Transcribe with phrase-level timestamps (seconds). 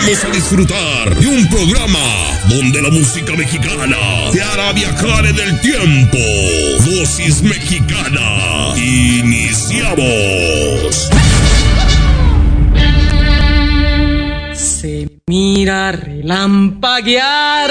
[0.00, 1.98] Invitamos a disfrutar de un programa
[2.48, 3.98] donde la música mexicana
[4.32, 6.16] te hará viajar en el tiempo.
[6.84, 8.74] Dosis mexicana.
[8.76, 10.00] Iniciamos.
[14.54, 17.70] Se mira relampaguear,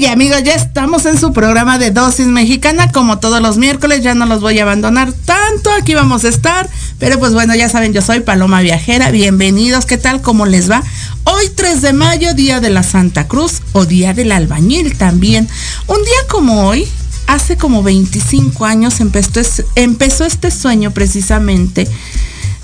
[0.00, 0.44] ¡Ey, amigos!
[0.44, 4.40] Ya estamos en su programa de Dosis Mexicana, como todos los miércoles, ya no los
[4.40, 6.70] voy a abandonar tanto, aquí vamos a estar,
[7.00, 10.22] pero pues bueno, ya saben, yo soy Paloma Viajera, bienvenidos, ¿qué tal?
[10.22, 10.84] ¿Cómo les va?
[11.24, 15.48] Hoy 3 de mayo, Día de la Santa Cruz o Día del Albañil también.
[15.88, 16.86] Un día como hoy,
[17.26, 19.40] hace como 25 años empezó,
[19.74, 21.88] empezó este sueño precisamente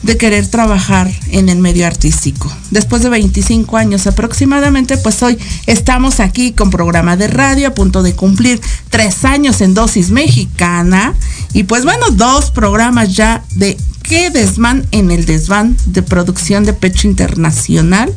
[0.04, 2.52] de querer trabajar en el medio artístico.
[2.70, 8.02] Después de 25 años aproximadamente, pues hoy estamos aquí con programa de radio a punto
[8.02, 8.60] de cumplir
[8.90, 11.14] tres años en dosis mexicana
[11.52, 16.74] y pues bueno, dos programas ya de qué desván en el desván de producción de
[16.74, 18.12] pecho internacional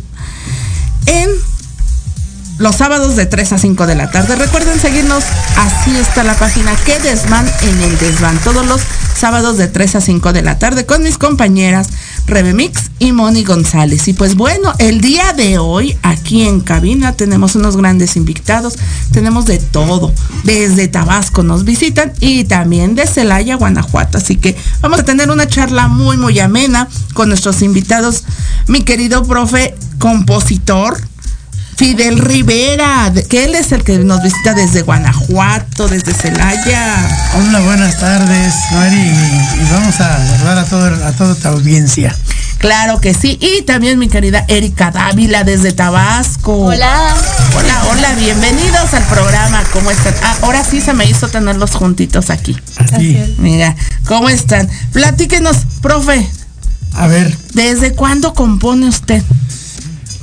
[1.05, 1.29] en
[2.59, 4.35] los sábados de 3 a 5 de la tarde.
[4.35, 5.23] Recuerden seguirnos,
[5.57, 8.81] así está la página Que Desván en el Desván, todos los
[9.17, 11.89] sábados de 3 a 5 de la tarde con mis compañeras
[12.27, 14.07] Rebe Mix y Moni González.
[14.07, 18.75] Y pues bueno, el día de hoy aquí en cabina tenemos unos grandes invitados,
[19.11, 20.13] tenemos de todo,
[20.43, 24.17] desde Tabasco nos visitan y también de Celaya, Guanajuato.
[24.17, 28.23] Así que vamos a tener una charla muy, muy amena con nuestros invitados,
[28.67, 30.99] mi querido profe compositor,
[31.77, 36.95] Fidel Rivera, que él es el que nos visita desde Guanajuato, desde Celaya.
[37.37, 42.15] Hola, buenas tardes, Mari, y, y vamos a saludar a, todo, a toda tu audiencia.
[42.57, 43.37] Claro que sí.
[43.39, 46.53] Y también mi querida Erika Dávila desde Tabasco.
[46.57, 47.15] Hola.
[47.55, 49.63] Hola, hola, bienvenidos al programa.
[49.71, 50.15] ¿Cómo están?
[50.23, 52.57] Ah, ahora sí se me hizo tenerlos juntitos aquí.
[52.77, 53.35] Así.
[53.37, 53.75] Mira,
[54.07, 54.67] ¿cómo están?
[54.93, 56.27] Platíquenos, profe,
[56.95, 59.21] A ver, ¿desde cuándo compone usted?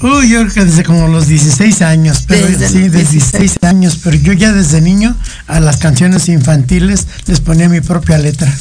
[0.04, 3.32] Uy, yo creo que desde como los 16 años, pero Desde sí, desde 16.
[3.32, 5.16] 16 años, pero yo ya desde niño
[5.46, 8.54] a las canciones infantiles les ponía mi propia letra.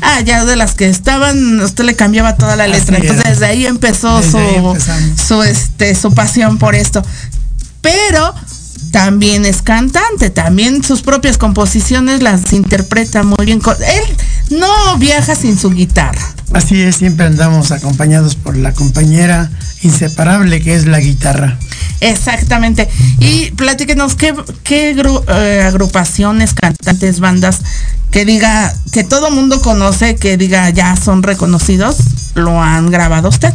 [0.00, 2.96] Ah, ya de las que estaban, usted le cambiaba toda la letra.
[2.96, 7.04] Entonces desde ahí empezó Desde su, ahí su este su pasión por esto.
[7.82, 8.34] Pero
[8.90, 13.60] también es cantante, también sus propias composiciones las interpreta muy bien.
[13.80, 14.16] Él
[14.50, 16.20] no viaja sin su guitarra.
[16.52, 19.50] Así es, siempre andamos acompañados por la compañera
[19.82, 21.58] inseparable que es la guitarra.
[22.00, 22.88] Exactamente.
[23.20, 27.60] Y platíquenos qué, qué gru- eh, agrupaciones, cantantes, bandas
[28.10, 31.96] que diga, que todo mundo conoce, que diga ya son reconocidos,
[32.34, 33.52] lo han grabado usted.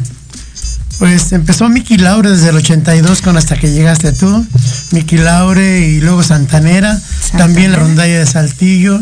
[1.00, 4.46] Pues empezó Miki Laure desde el 82 con hasta que llegaste tú,
[4.92, 7.00] Miki Laure y luego Santanera,
[7.38, 9.02] también la rondalla de Saltillo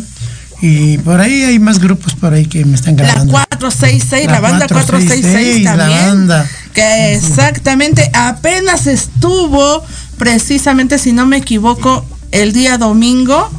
[0.61, 3.31] y por ahí hay más grupos por ahí que me están La grabando.
[3.33, 6.06] 466, la, La banda 466 466, la también.
[6.09, 6.50] banda.
[6.73, 9.83] Que exactamente apenas estuvo,
[10.17, 13.50] precisamente si no me equivoco, el día domingo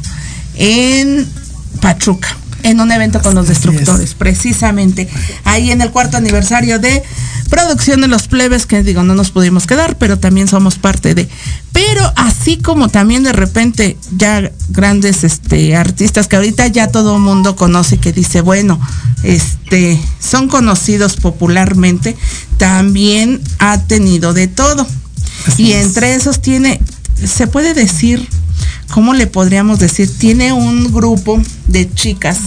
[0.55, 1.27] en
[1.81, 5.07] Pachuca, en un evento con los destructores, precisamente.
[5.43, 7.03] Ahí en el cuarto aniversario de
[7.49, 11.27] producción de los plebes, que digo, no nos pudimos quedar, pero también somos parte de.
[11.73, 17.21] Pero así como también de repente ya grandes este artistas que ahorita ya todo el
[17.21, 18.79] mundo conoce que dice, bueno,
[19.23, 22.15] este son conocidos popularmente,
[22.57, 24.87] también ha tenido de todo.
[25.45, 26.79] Así y entre esos tiene,
[27.25, 28.27] se puede decir,
[28.91, 30.09] ¿cómo le podríamos decir?
[30.17, 32.37] Tiene un grupo de chicas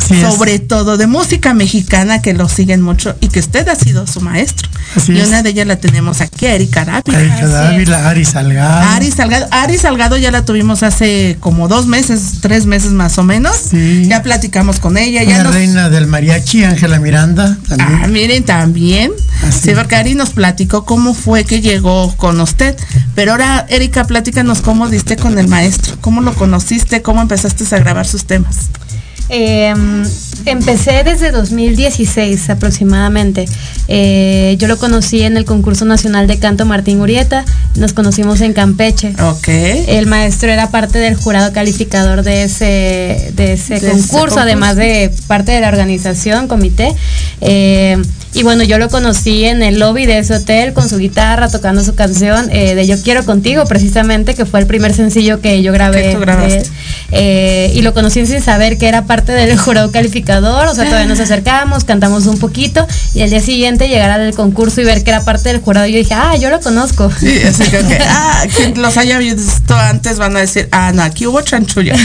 [0.00, 0.22] Así es.
[0.22, 4.20] sobre todo de música mexicana que lo siguen mucho y que usted ha sido su
[4.20, 4.68] maestro.
[4.96, 5.28] Así y es.
[5.28, 7.20] una de ellas la tenemos aquí, Erika Dávila.
[7.20, 8.90] Erika Dávila, Ari Salgado.
[8.90, 13.22] Ari Salgado, Ari Salgado ya la tuvimos hace como dos meses, tres meses más o
[13.22, 13.56] menos.
[13.70, 14.06] Sí.
[14.08, 18.00] Ya platicamos con ella, la nos reina del mariachi, Ángela Miranda, también.
[18.02, 19.12] Ah, miren, también.
[19.46, 19.70] Así.
[19.70, 22.76] Sí, porque Ari nos platicó cómo fue que llegó con usted.
[23.14, 27.78] Pero ahora, Erika, platícanos cómo diste con el maestro, cómo lo conociste, cómo empezaste a
[27.78, 28.70] grabar sus temas.
[29.30, 29.72] Eh,
[30.46, 33.46] empecé desde 2016 aproximadamente.
[33.88, 37.44] Eh, yo lo conocí en el concurso nacional de canto Martín Urieta.
[37.76, 39.14] Nos conocimos en Campeche.
[39.22, 39.48] Ok.
[39.48, 44.40] El maestro era parte del jurado calificador de ese, de ese, De ese concurso, concurso.
[44.40, 46.94] además de parte de la organización, comité.
[47.40, 48.00] Eh,
[48.32, 51.82] y bueno, yo lo conocí en el lobby de ese hotel con su guitarra, tocando
[51.82, 55.72] su canción eh, de Yo Quiero Contigo, precisamente, que fue el primer sencillo que yo
[55.72, 56.14] grabé.
[56.14, 56.62] De.
[57.10, 61.08] Eh, y lo conocí sin saber que era parte del jurado calificador, o sea, todavía
[61.08, 65.10] nos acercamos, cantamos un poquito y al día siguiente llegar al concurso y ver que
[65.10, 67.10] era parte del jurado, yo dije, ah, yo lo conozco.
[67.18, 71.02] Sí, así que, que, ah, quien los haya visto antes van a decir, ah, no,
[71.02, 71.94] aquí hubo chanchullo.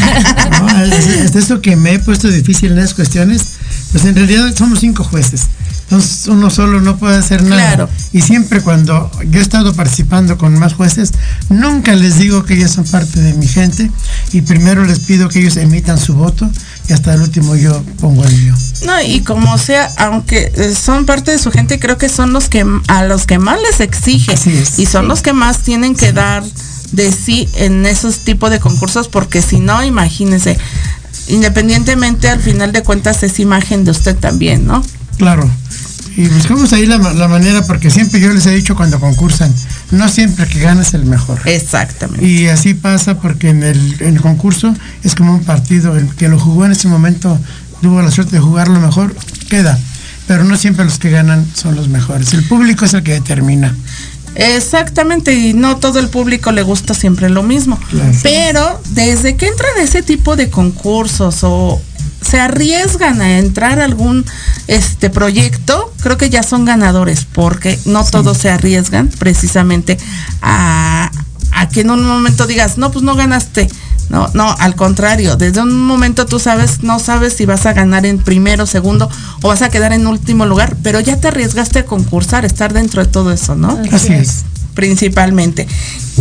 [0.55, 3.41] No, es, es eso que me he puesto difícil en esas cuestiones.
[3.91, 5.47] Pues en realidad somos cinco jueces.
[5.85, 7.75] Entonces uno solo no puede hacer nada.
[7.75, 7.89] Claro.
[8.11, 11.11] Y siempre cuando yo he estado participando con más jueces,
[11.49, 13.91] nunca les digo que ellos son parte de mi gente
[14.31, 16.49] y primero les pido que ellos emitan su voto
[16.89, 18.55] y hasta el último yo pongo el mío.
[18.85, 22.49] No, y como sea, aunque eh, son parte de su gente, creo que son los
[22.49, 24.33] que a los que más les exige
[24.77, 26.43] y son los que más tienen que dar
[26.91, 30.57] de sí en esos tipos de concursos, porque si no, imagínense,
[31.27, 34.83] independientemente al final de cuentas es imagen de usted también, ¿no?
[35.17, 35.49] Claro.
[36.17, 39.53] Y buscamos ahí la, ma- la manera porque siempre yo les he dicho cuando concursan,
[39.91, 41.39] no siempre que gana es el mejor.
[41.45, 42.25] Exactamente.
[42.25, 46.29] Y así pasa porque en el, en el concurso es como un partido, el que
[46.29, 47.37] lo jugó en ese momento
[47.81, 49.13] tuvo la suerte de jugarlo mejor,
[49.49, 49.77] queda.
[50.25, 52.33] Pero no siempre los que ganan son los mejores.
[52.33, 53.75] El público es el que determina.
[54.35, 57.79] Exactamente, y no todo el público le gusta siempre lo mismo.
[57.89, 58.11] Claro.
[58.23, 61.81] Pero desde que entran ese tipo de concursos o
[62.21, 64.25] se arriesgan a entrar a algún
[64.67, 69.97] este proyecto, creo que ya son ganadores, porque no todos se arriesgan precisamente
[70.41, 71.11] a,
[71.51, 73.67] a que en un momento digas, no, pues no ganaste.
[74.09, 78.05] No, no, al contrario, desde un momento tú sabes, no sabes si vas a ganar
[78.05, 79.09] en primero, segundo
[79.41, 83.03] o vas a quedar en último lugar, pero ya te arriesgaste a concursar, estar dentro
[83.03, 83.79] de todo eso, ¿no?
[83.91, 84.45] Así es.
[84.75, 85.67] Principalmente.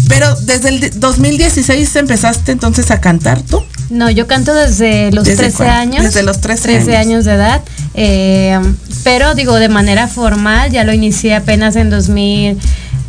[0.09, 3.63] Pero desde el de- 2016 empezaste entonces a cantar tú.
[3.91, 5.75] No, yo canto desde los ¿Desde 13 cuándo?
[5.75, 6.05] años.
[6.05, 6.89] Desde los 13 años.
[6.89, 7.61] años de edad.
[7.95, 8.59] eh,
[9.05, 11.91] pero digo, de manera formal, ya lo inicié apenas en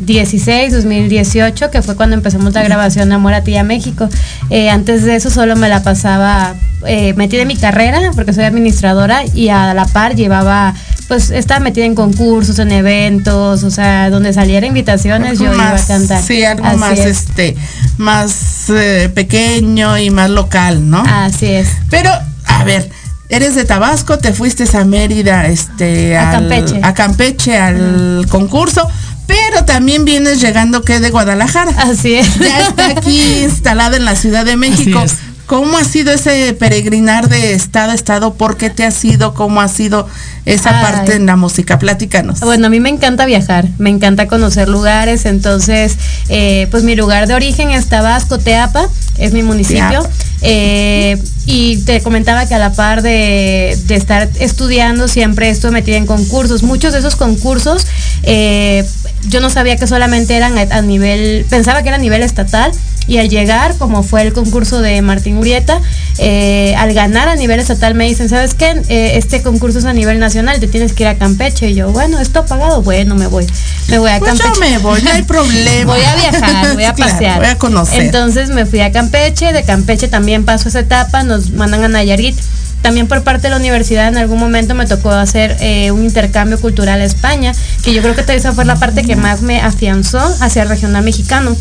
[0.00, 4.08] 2016, 2018, que fue cuando empezamos la grabación Amor a ti a México.
[4.50, 6.54] Eh, antes de eso solo me la pasaba
[6.86, 10.74] eh, metida en mi carrera, porque soy administradora, y a la par llevaba,
[11.08, 15.76] pues estaba metida en concursos, en eventos, o sea, donde saliera invitaciones, yo iba a
[15.86, 16.22] cantar.
[16.22, 17.06] Sí, algo Así más es.
[17.06, 17.56] este,
[17.96, 21.02] más eh, pequeño y más local, ¿no?
[21.06, 21.68] Así es.
[21.90, 22.10] Pero,
[22.46, 22.90] a ver,
[23.28, 26.80] eres de Tabasco, te fuiste a Mérida, este, A al- Campeche.
[26.82, 28.88] a Campeche al concurso,
[29.26, 31.72] pero también vienes llegando que de Guadalajara.
[31.78, 32.38] Así es.
[32.38, 35.00] Ya está aquí instalada en la Ciudad de México.
[35.00, 35.16] es.
[35.46, 38.34] ¿Cómo ha sido ese peregrinar de estado a estado?
[38.34, 39.32] ¿Por qué te ha sido?
[39.32, 40.08] ¿Cómo ha sido
[40.44, 40.84] esa Ay.
[40.84, 41.78] parte en la música?
[41.78, 42.40] Platícanos.
[42.40, 45.96] Bueno, a mí me encanta viajar, me encanta conocer lugares, entonces,
[46.28, 48.88] eh, pues mi lugar de origen es Tabasco, Teapa,
[49.18, 50.06] es mi municipio.
[50.42, 55.96] Eh, y te comentaba que a la par de, de estar estudiando, siempre estuve metida
[55.96, 56.64] en concursos.
[56.64, 57.86] Muchos de esos concursos,
[58.24, 58.84] eh,
[59.28, 62.72] yo no sabía que solamente eran a, a nivel, pensaba que era a nivel estatal.
[63.08, 65.80] Y al llegar, como fue el concurso de Martín Urieta,
[66.18, 68.70] eh, al ganar a nivel estatal me dicen, ¿sabes qué?
[68.88, 71.70] Eh, este concurso es a nivel nacional, te tienes que ir a Campeche.
[71.70, 72.82] Y yo, bueno, ¿esto pagado?
[72.82, 73.46] Bueno, me voy.
[73.88, 74.50] Me voy a Pues Campeche.
[74.54, 75.92] yo me voy, no hay problema.
[75.94, 77.38] Voy a viajar, voy a Claro, pasear.
[77.38, 78.00] voy a conocer.
[78.02, 82.36] Entonces me fui a Campeche, de Campeche también paso esa etapa, nos mandan a Nayarit.
[82.82, 86.60] También por parte de la universidad en algún momento me tocó hacer eh, un intercambio
[86.60, 90.20] cultural a España, que yo creo que esa fue la parte que más me afianzó
[90.40, 91.56] hacia el regional mexicano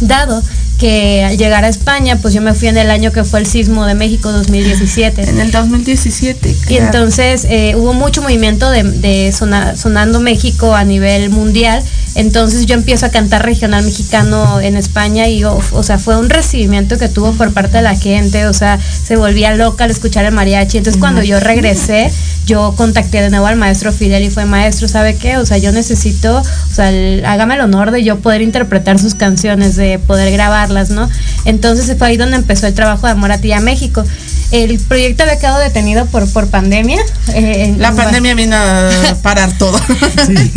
[0.00, 0.42] dado
[0.78, 3.46] que al llegar a España, pues yo me fui en el año que fue el
[3.46, 5.22] sismo de México 2017.
[5.30, 6.50] En el 2017.
[6.50, 6.84] Y claro.
[6.86, 11.82] entonces eh, hubo mucho movimiento de, de sona- sonando México a nivel mundial.
[12.14, 16.96] Entonces yo empiezo a cantar regional mexicano en España y o sea, fue un recibimiento
[16.98, 20.32] que tuvo por parte de la gente, o sea, se volvía loca al escuchar el
[20.32, 20.78] mariachi.
[20.78, 22.10] Entonces cuando yo regresé,
[22.46, 25.36] yo contacté de nuevo al maestro Fidel y fue maestro, ¿sabe qué?
[25.36, 29.14] O sea, yo necesito, o sea, el- hágame el honor de yo poder interpretar sus
[29.14, 30.30] canciones, de poder
[30.66, 31.08] grabarlas, ¿no?
[31.44, 34.04] Entonces fue ahí donde empezó el trabajo de Amor a ti a México.
[34.52, 37.00] El proyecto había quedado detenido por, por pandemia.
[37.34, 38.90] eh, La en- pandemia vino a
[39.22, 39.78] parar todo.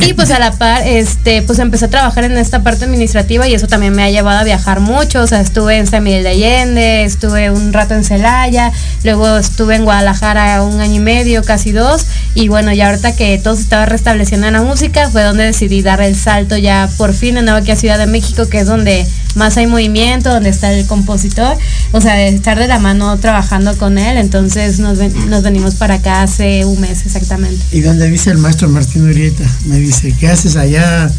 [0.06, 3.54] y pues a la par, este, pues empecé a trabajar en esta parte administrativa y
[3.56, 5.22] eso también me ha llevado a viajar mucho.
[5.22, 8.72] O sea, estuve en San Miguel de Allende, estuve un rato en Celaya,
[9.04, 12.06] luego estuve en Guadalajara un año y medio, casi dos.
[12.36, 15.82] Y bueno, ya ahorita que todo se estaba restableciendo en la música, fue donde decidí
[15.82, 18.68] dar el salto ya por fin de nuevo aquí a Ciudad de México, que es
[18.68, 21.56] donde más hay movimiento, donde está el compositor,
[21.92, 25.74] o sea, de estar de la mano trabajando con él, entonces nos, ven- nos venimos
[25.76, 27.60] para acá hace un mes exactamente.
[27.72, 31.12] Y donde dice el maestro Martín Urieta, me dice, ¿qué haces allá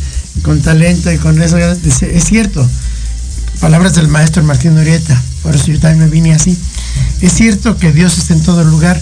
[0.43, 1.57] con talento y con eso?
[1.83, 2.65] Dice, es cierto,
[3.61, 6.57] palabras del maestro Martín Urieta, por eso yo también me vine así.
[7.21, 9.01] Es cierto que Dios está en todo lugar,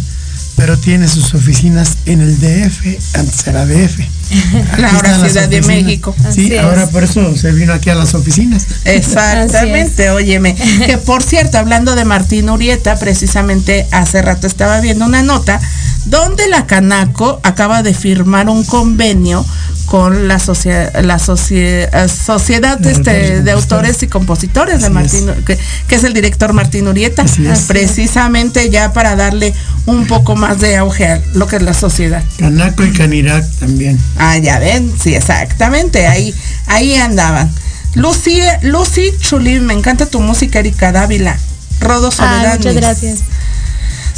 [0.59, 4.00] pero tiene sus oficinas en el DF, antes era DF.
[4.93, 5.62] Ahora Ciudad de.
[5.62, 6.15] México.
[6.19, 6.61] Sí, Así es.
[6.61, 8.67] ahora por eso se vino aquí a las oficinas.
[8.85, 10.55] Exactamente, óyeme.
[10.55, 15.61] Que por cierto, hablando de Martín Urieta, precisamente hace rato estaba viendo una nota
[16.07, 19.45] donde la Canaco acaba de firmar un convenio
[19.87, 24.83] con la, socie- la socie- eh, Sociedad De este, Autores y de Autores y Compositores
[24.83, 27.61] de Martín, que, que es el director Martín Urieta, Así es.
[27.61, 29.55] precisamente ya para darle
[29.87, 32.23] un poco más de auge a lo que es la sociedad.
[32.38, 33.99] Canaco y Canirac también.
[34.19, 36.35] Ah, ya ven, sí, exactamente, ahí,
[36.67, 37.50] ahí andaban.
[37.95, 41.38] Lucy, Lucy Chulín, me encanta tu música, Erika Dávila.
[41.81, 42.57] Rodo Ay, Soledad.
[42.59, 43.19] muchas gracias.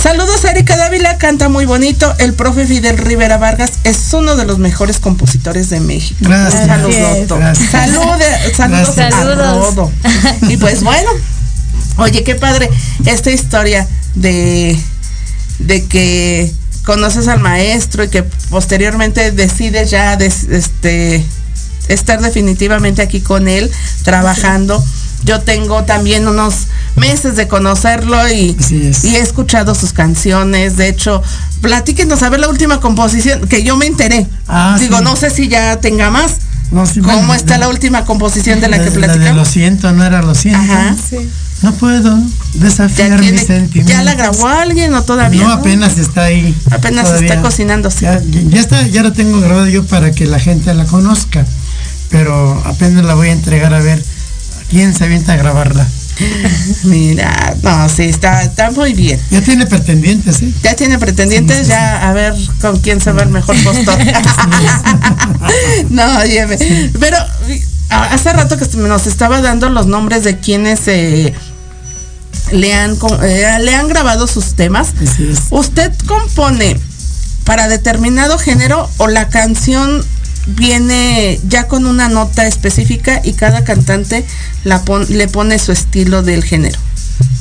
[0.03, 2.13] Saludos a Erika Dávila, canta muy bonito.
[2.19, 6.17] El profe Fidel Rivera Vargas es uno de los mejores compositores de México.
[6.23, 6.63] Gracias.
[6.63, 7.37] Un saludo.
[7.39, 7.71] Gracias.
[7.71, 9.15] Salude- saludos Gracias.
[9.15, 9.75] a Saludos.
[9.75, 9.93] Rodo.
[10.49, 11.11] Y pues bueno,
[11.99, 12.71] oye, qué padre
[13.05, 14.79] esta historia de,
[15.59, 16.51] de que
[16.85, 21.23] conoces al maestro y que posteriormente decides ya des- este
[21.89, 23.71] estar definitivamente aquí con él
[24.03, 24.83] trabajando.
[25.25, 28.57] Yo tengo también unos meses de conocerlo y,
[29.05, 30.77] he escuchado sus canciones.
[30.77, 31.23] De hecho,
[31.61, 34.27] platíquenos a ver la última composición que yo me enteré.
[34.49, 35.05] Ah, Digo, sí.
[35.05, 36.33] no sé si ya tenga más.
[36.71, 39.49] No, sí, ¿Cómo bueno, está de- la última composición de la que de lo platicamos?
[39.49, 40.61] siento, no era lo siento.
[40.61, 40.95] Ajá.
[41.63, 42.17] No puedo
[42.55, 43.95] ¿Ya, desafiar tiene- mis sentimientos.
[43.95, 45.43] ¿Ya la grabó alguien o todavía?
[45.43, 46.55] No, apenas está ahí.
[46.71, 47.29] Apenas Todavía.
[47.29, 48.05] está cocinándose.
[48.07, 51.45] Ya, ya está, ya la tengo grabada yo para que la gente la conozca.
[52.09, 54.03] Pero apenas la voy a entregar a ver
[54.71, 55.87] quién se avienta a grabarla.
[56.85, 59.21] Mira, no, sí, está, está muy bien.
[59.31, 60.53] Ya tiene pretendientes, ¿eh?
[60.63, 63.99] Ya tiene pretendientes, ya a ver con quién se va el mejor postor.
[65.91, 66.57] no, óyeme.
[66.99, 67.17] Pero
[67.89, 71.35] hace rato que nos estaba dando los nombres de quienes eh,
[72.53, 74.89] le, han, eh, le han grabado sus temas.
[75.51, 76.79] ¿Usted compone
[77.45, 80.05] para determinado género o la canción
[80.55, 84.25] viene ya con una nota específica y cada cantante
[84.65, 86.79] le pone su estilo del género?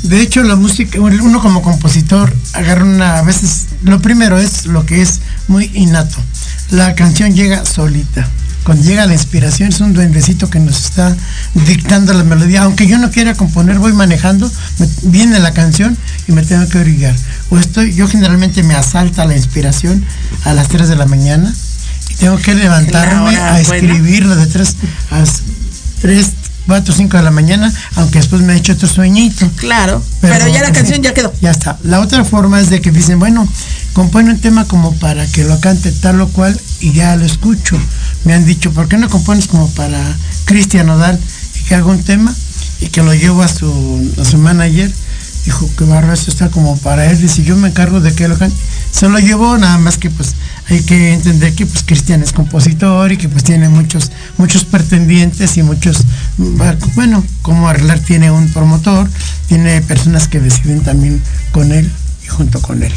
[0.04, 4.86] De hecho, la música, uno como compositor agarra una, a veces, lo primero es lo
[4.86, 6.18] que es muy innato.
[6.72, 8.28] La canción llega solita.
[8.63, 11.16] Cuando llega la inspiración es un duendecito que nos está
[11.66, 12.63] dictando la melodía.
[12.63, 15.98] Aunque yo no quiera componer, voy manejando, me- viene la canción
[16.28, 17.16] y me tengo que orillar.
[17.50, 20.04] O estoy, yo generalmente me asalta la inspiración
[20.44, 21.54] a las 3 de la mañana
[22.16, 23.60] tengo que levantarme a buena.
[23.60, 24.75] escribirlo de 3
[25.12, 25.24] a
[26.01, 26.32] 3,
[26.70, 29.50] 4, 5 de la mañana, aunque después me he hecho otro sueñito.
[29.56, 31.34] Claro, pero, ya la canción ya quedó.
[31.42, 31.78] Ya está.
[31.84, 33.48] La otra forma es de que dicen, bueno,
[33.94, 37.78] compone un tema como para que lo cante tal o cual y ya lo escucho.
[38.24, 40.00] Me han dicho, ¿por qué no compones como para
[40.46, 41.20] Cristian Nodal
[41.60, 42.34] y que haga un tema
[42.82, 44.92] y que lo llevo a su, a su manager?
[45.46, 47.20] Dijo, que barro, esto está como para él.
[47.20, 48.56] Dice, yo me encargo de que lo cante.
[48.91, 50.36] Se lo llevó, nada más que pues
[50.69, 55.58] hay que entender que pues Cristian es compositor y que pues tiene muchos, muchos pretendientes
[55.58, 56.03] y muchos,
[56.38, 59.10] bueno, como arreglar tiene un promotor,
[59.48, 61.91] tiene personas que deciden también con él
[62.24, 62.93] y junto con él.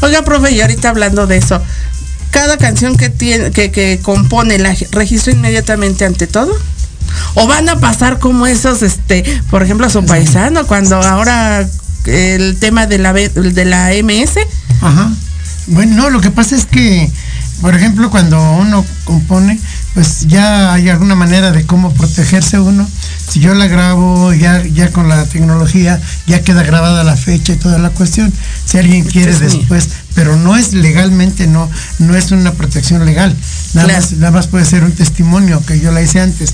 [0.00, 1.62] Oiga, profe, y ahorita hablando de eso,
[2.30, 6.52] cada canción que tiene, que, que compone la registra inmediatamente ante todo.
[7.34, 11.64] O van a pasar como esos, este, por ejemplo, su paisano, cuando ahora
[12.06, 14.38] el tema de la de la MS,
[14.80, 15.12] Ajá.
[15.66, 17.10] Bueno, no, lo que pasa es que,
[17.60, 19.58] por ejemplo, cuando uno compone,
[19.94, 22.86] pues ya hay alguna manera de cómo protegerse uno.
[23.30, 27.56] Si yo la grabo ya, ya con la tecnología, ya queda grabada la fecha y
[27.56, 28.32] toda la cuestión.
[28.66, 29.48] Si alguien quiere es mío.
[29.50, 33.34] después, pero no es legalmente, no, no es una protección legal.
[33.74, 34.00] Nada, Claro.
[34.02, 36.52] más, nada más puede ser un testimonio que yo la hice antes.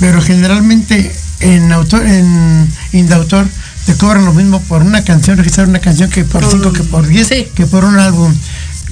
[0.00, 3.46] Pero generalmente en autor, en Indautor
[3.86, 6.82] te cobran lo mismo por una canción, registrar una canción que por Por- cinco, que
[6.82, 7.46] por diez, sí.
[7.54, 8.34] que por un álbum.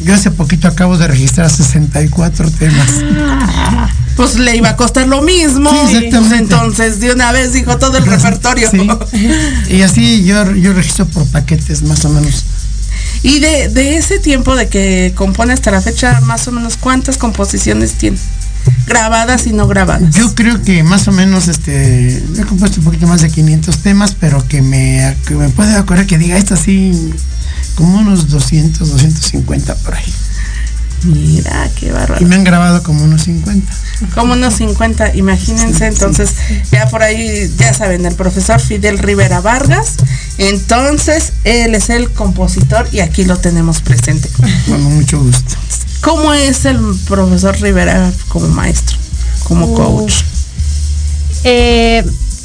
[0.04, 2.88] Yo hace poquito acabo de registrar 64 temas.
[4.16, 5.70] pues le iba a costar lo mismo.
[5.70, 6.54] Sí, exactamente.
[6.54, 8.70] Entonces, de una vez dijo todo el repertorio.
[8.70, 8.88] Sí.
[9.68, 12.44] Y así yo, yo registro por paquetes más o menos.
[13.22, 17.16] Y de, de ese tiempo de que compone hasta la fecha, más o menos, ¿cuántas
[17.16, 18.18] composiciones tiene?
[18.86, 20.14] Grabadas y no grabadas.
[20.14, 24.14] Yo creo que más o menos este he compuesto un poquito más de 500 temas,
[24.18, 27.12] pero que me, que me puede acordar que diga esta sí
[27.74, 30.12] como unos 200, 250 por ahí.
[31.04, 32.26] Mira, qué Y bárbaro.
[32.26, 33.72] me han grabado como unos 50.
[34.14, 35.86] Como unos 50, imagínense.
[35.86, 36.34] Entonces,
[36.70, 39.96] ya por ahí, ya saben, el profesor Fidel Rivera Vargas.
[40.38, 44.28] Entonces, él es el compositor y aquí lo tenemos presente.
[44.68, 45.56] Con mucho gusto.
[46.02, 48.98] ¿Cómo es el profesor Rivera como maestro,
[49.44, 50.14] como Uh, coach?
[51.44, 52.04] Eh,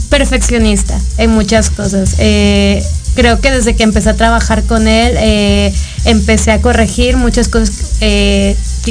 [0.10, 2.16] perfeccionista en muchas cosas.
[2.20, 2.84] Eh,
[3.16, 5.74] creo que desde que empecé a trabajar con él, eh,
[6.06, 7.72] empecé a corregir muchas cosas,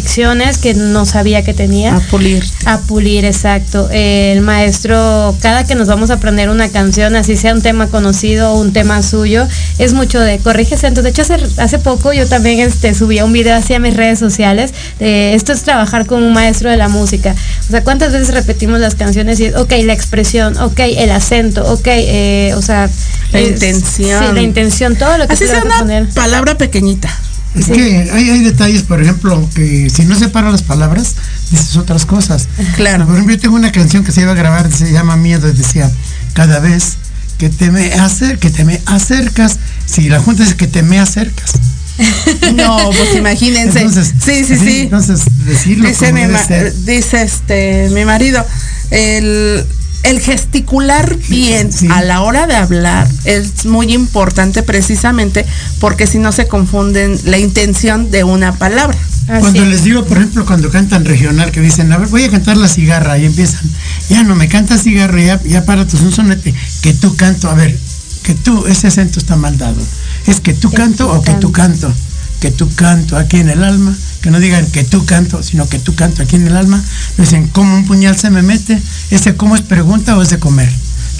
[0.02, 1.96] que no sabía que tenía.
[1.96, 2.44] A pulir.
[2.64, 3.88] A pulir, exacto.
[3.90, 8.52] El maestro, cada que nos vamos a aprender una canción, así sea un tema conocido
[8.52, 9.46] o un tema suyo,
[9.78, 11.02] es mucho de corrige acento.
[11.02, 14.72] De hecho, hace, hace poco yo también este, subía un video hacia mis redes sociales.
[14.98, 17.34] de esto es trabajar con un maestro de la música.
[17.66, 21.64] O sea, ¿cuántas veces repetimos las canciones y es, ok, la expresión, ok, el acento,
[21.72, 22.88] ok, eh, o sea...
[23.32, 24.24] La es- intención.
[24.28, 26.08] Sí, la intención, todo lo que Así sea una poner.
[26.10, 27.08] palabra pequeñita.
[27.56, 31.14] Es que hay, hay detalles, por ejemplo, que si no separas las palabras,
[31.50, 32.48] dices otras cosas.
[32.76, 33.06] Claro.
[33.06, 35.52] Por ejemplo, yo tengo una canción que se iba a grabar, se llama Miedo, y
[35.52, 35.90] decía,
[36.34, 36.96] cada vez
[37.38, 40.98] que te me acer que te me acercas, si la junta es que te me
[40.98, 41.52] acercas.
[42.54, 43.80] No, pues imagínense.
[43.80, 44.80] Entonces, sí, sí, sí.
[44.82, 46.74] Entonces, decirlo dice, como mi, debe ma- ser.
[46.84, 48.44] dice este mi marido,
[48.90, 49.64] el,
[50.06, 51.88] el gesticular bien sí.
[51.90, 55.44] a la hora de hablar es muy importante precisamente
[55.80, 58.96] porque si no se confunden la intención de una palabra.
[59.28, 59.68] Así Cuando es.
[59.68, 62.68] les digo, por ejemplo, cuando cantan regional, que dicen, a ver, voy a cantar la
[62.68, 63.62] cigarra, y empiezan,
[64.08, 67.54] ya no me canta cigarra, ya, ya para tu un sonete, que tú canto, a
[67.54, 67.76] ver,
[68.22, 69.82] que tú, ese acento está mal dado.
[70.28, 71.92] Es que tú Que canto tú o que tú canto,
[72.40, 75.78] que tú canto aquí en el alma, que no digan que tú canto, sino que
[75.78, 76.82] tú canto aquí en el alma.
[77.18, 78.80] Dicen, ¿cómo un puñal se me mete?
[79.10, 80.70] ¿Ese cómo es pregunta o es de comer?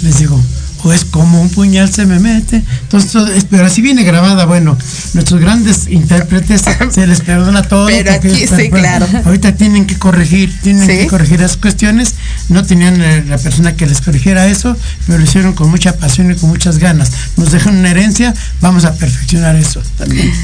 [0.02, 0.42] Les digo,
[0.86, 2.62] o es como un puñal se me mete.
[2.82, 4.78] Entonces, todo es- pero así viene grabada, bueno,
[5.14, 7.86] nuestros grandes intérpretes se les perdona todo.
[7.88, 9.06] Pero aquí ellos- sí, pero claro.
[9.24, 10.96] Ahorita tienen que corregir, tienen Sí.
[10.98, 12.14] que corregir esas cuestiones.
[12.48, 16.30] No tenían eh, la persona que les corrigiera eso, pero lo hicieron con mucha pasión
[16.30, 17.10] y con muchas ganas.
[17.36, 20.30] Nos dejan una herencia, vamos a perfeccionar eso también.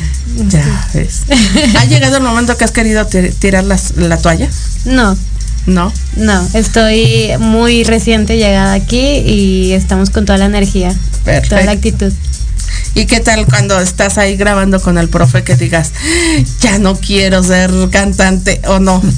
[0.49, 1.25] Ya ves.
[1.79, 4.49] ¿Ha llegado el momento que has querido tir- tirar las- la toalla?
[4.87, 5.15] No,
[5.67, 5.93] No.
[6.17, 10.95] no, estoy muy reciente llegada aquí y estamos con toda la energía,
[11.25, 11.51] Perfecto.
[11.51, 12.13] toda la actitud.
[12.95, 15.93] ¿Y qué tal cuando estás ahí grabando con el profe que digas,
[16.61, 19.03] ya no quiero ser cantante o no?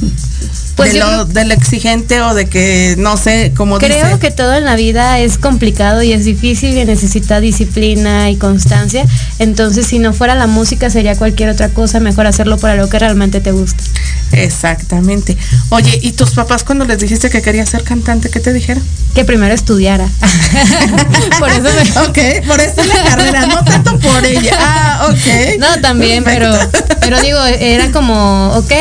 [0.76, 4.64] Pues de, lo, exigente o de que, no sé, como Creo dice, que todo en
[4.64, 9.06] la vida es complicado y es difícil y necesita disciplina y constancia.
[9.38, 12.00] Entonces, si no fuera la música, sería cualquier otra cosa.
[12.00, 13.84] Mejor hacerlo para lo que realmente te gusta.
[14.32, 15.36] Exactamente.
[15.68, 18.82] Oye, ¿y tus papás cuando les dijiste que querías ser cantante, qué te dijeron?
[19.14, 20.08] Que primero estudiara.
[21.38, 24.52] por eso me- Ok, por eso la carrera, no tanto por ella.
[24.58, 25.58] Ah, ok.
[25.58, 26.96] No, también, pero, Perfecto.
[27.00, 28.72] pero digo, era como, ok,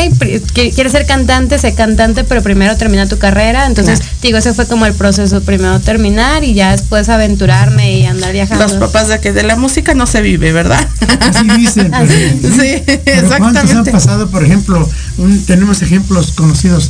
[0.53, 3.65] quieres ser cantante, sé cantante, pero primero termina tu carrera.
[3.65, 4.13] Entonces, Claro.
[4.21, 8.63] digo, ese fue como el proceso, primero terminar y ya después aventurarme y andar viajando.
[8.67, 10.85] Los papás de que de la música no se vive, ¿verdad?
[11.19, 11.91] Así dicen.
[11.97, 12.11] pero-
[12.55, 13.91] Sí, Pero ¿cuántos han exactamente.
[13.91, 16.89] pasado, por ejemplo, un- tenemos ejemplos conocidos.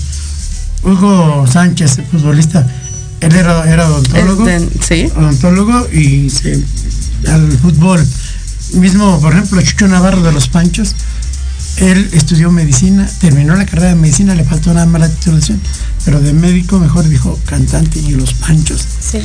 [0.84, 2.68] Hugo Sánchez, futbolista,
[3.22, 5.10] él era, era odontólogo, El de- sí.
[5.16, 6.62] odontólogo y se,
[7.28, 8.06] al fútbol.
[8.74, 10.96] Mismo, por ejemplo, Chucho Navarro de los Panchos,
[11.78, 15.60] él estudió medicina, terminó la carrera de medicina, le faltó nada más la titulación,
[16.06, 18.86] pero de médico mejor dijo cantante y los Panchos.
[19.00, 19.20] Sí.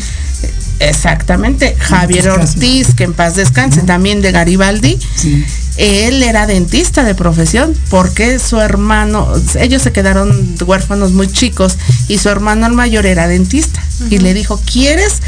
[0.80, 1.74] Exactamente.
[1.78, 2.28] Javier.
[2.28, 4.98] Ortiz, que en paz descanse, también de Garibaldi.
[5.16, 5.44] Sí.
[5.76, 12.18] Él era dentista de profesión porque su hermano, ellos se quedaron huérfanos muy chicos y
[12.18, 13.82] su hermano el mayor era dentista.
[14.10, 15.20] Y le dijo, ¿quieres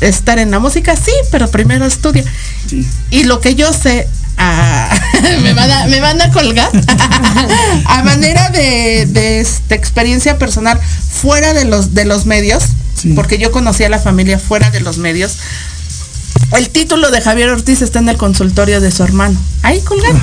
[0.00, 0.94] estar en la música?
[0.96, 2.24] Sí, pero primero estudia.
[2.68, 2.86] Sí.
[3.10, 4.94] Y lo que yo sé, ah,
[5.42, 6.70] me, van a, me van a colgar
[7.86, 10.78] a manera de, de, este, experiencia personal
[11.10, 13.12] fuera de los, de los medios, Sí.
[13.12, 15.36] porque yo conocí a la familia fuera de los medios.
[16.52, 19.38] El título de Javier Ortiz está en el consultorio de su hermano.
[19.62, 20.18] Ahí colgado.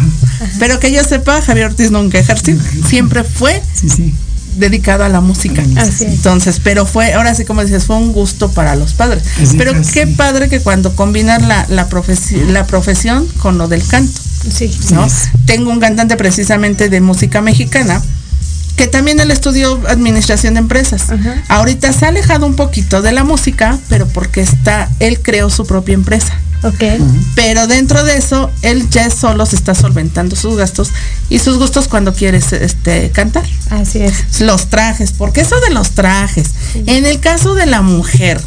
[0.60, 2.56] Pero que yo sepa, Javier Ortiz nunca ejerció.
[2.88, 4.14] Siempre fue Sí, sí.
[4.58, 5.64] Dedicado a la música.
[5.78, 6.12] Así es.
[6.14, 9.24] Entonces, pero fue, ahora sí como dices, fue un gusto para los padres.
[9.58, 14.20] Pero qué padre que cuando combinan la, la, profesi- la profesión con lo del canto.
[14.52, 14.70] Sí.
[14.92, 15.10] ¿no?
[15.10, 15.16] Sí.
[15.46, 18.02] Tengo un cantante precisamente de música mexicana
[18.76, 21.06] que también él estudió administración de empresas.
[21.48, 25.66] Ahorita se ha alejado un poquito de la música, pero porque está, él creó su
[25.66, 26.34] propia empresa.
[26.64, 26.82] Ok.
[27.36, 30.92] Pero dentro de eso, él ya solo se está solventando sus gastos
[31.30, 33.44] y sus gustos cuando quieres este, cantar.
[33.70, 34.40] Así es.
[34.42, 38.42] Los trajes, porque eso de los trajes, en el caso de la mujer,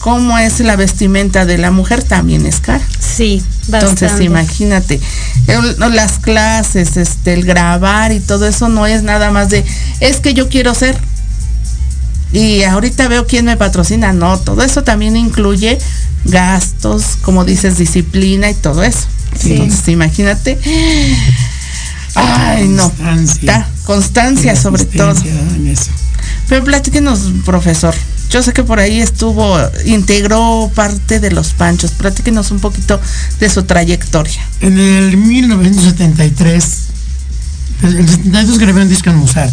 [0.00, 2.84] cómo es la vestimenta de la mujer también es cara.
[2.98, 4.24] Sí, Entonces, bastante.
[4.24, 5.00] imagínate,
[5.46, 9.64] el- no, las clases, este, el grabar y todo eso no es nada más de,
[10.00, 10.96] es que yo quiero ser.
[12.32, 14.12] Y ahorita veo quién me patrocina.
[14.12, 15.78] No, todo eso también incluye
[16.24, 19.00] gastos, como dices, disciplina y todo eso.
[19.38, 19.52] Sí.
[19.54, 20.58] Entonces, imagínate.
[22.14, 22.84] Ay, no.
[22.90, 23.46] Constancia.
[23.52, 25.12] Ta- constancia sobre todo.
[25.24, 25.90] en eso.
[26.50, 27.94] Pero platíquenos, profesor.
[28.28, 31.92] Yo sé que por ahí estuvo, integró parte de los panchos.
[31.92, 33.00] Platíquenos un poquito
[33.38, 34.40] de su trayectoria.
[34.60, 36.64] En el 1973,
[37.80, 39.50] pues, en el 72 grabé un disco en Musar.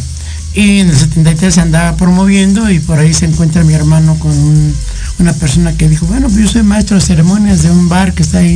[0.53, 4.31] Y en el 73 se andaba promoviendo y por ahí se encuentra mi hermano con
[4.31, 4.73] un-
[5.19, 8.23] una persona que dijo, bueno, pues yo soy maestro de ceremonias de un bar que
[8.23, 8.55] está ahí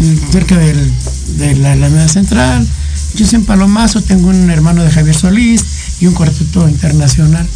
[0.00, 0.92] en- cerca del-
[1.38, 2.66] de la Alameda Central.
[3.14, 5.64] Yo soy en Palomazo, tengo un hermano de Javier Solís
[6.00, 7.46] y un cuarteto internacional.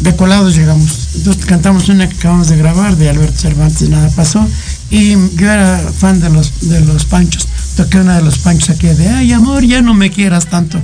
[0.00, 1.08] De colados llegamos.
[1.14, 4.46] Entonces cantamos una que acabamos de grabar de Alberto Cervantes, nada pasó.
[4.90, 7.48] Y yo era fan de los, de los panchos.
[7.76, 10.80] Toqué una de los panchos aquí de, ay amor, ya no me quieras tanto.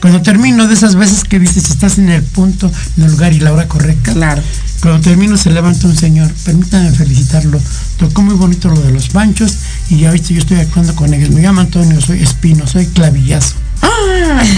[0.00, 3.40] Cuando termino de esas veces que dices, estás en el punto, en el lugar y
[3.40, 4.12] la hora correcta.
[4.12, 4.42] Claro.
[4.80, 7.60] Cuando termino se levanta un señor, permítame felicitarlo.
[7.98, 9.56] Tocó muy bonito lo de los panchos
[9.88, 11.30] y ya viste, yo estoy actuando con ellos.
[11.30, 13.54] Me llamo Antonio, soy espino, soy clavillazo.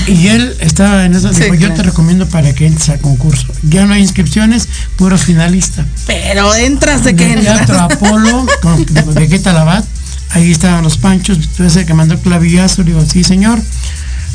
[0.07, 3.47] Y él estaba en eso, Sí, dijo, yo te recomiendo para que entres al concurso.
[3.63, 5.87] Ya no hay inscripciones, puros finalistas.
[6.07, 7.81] Pero entras de el Teatro entras.
[7.81, 9.85] Apolo, con, de, de Guetta Labat,
[10.31, 13.61] ahí estaban los panchos, entonces el que mandó el clavillazo, digo, sí señor.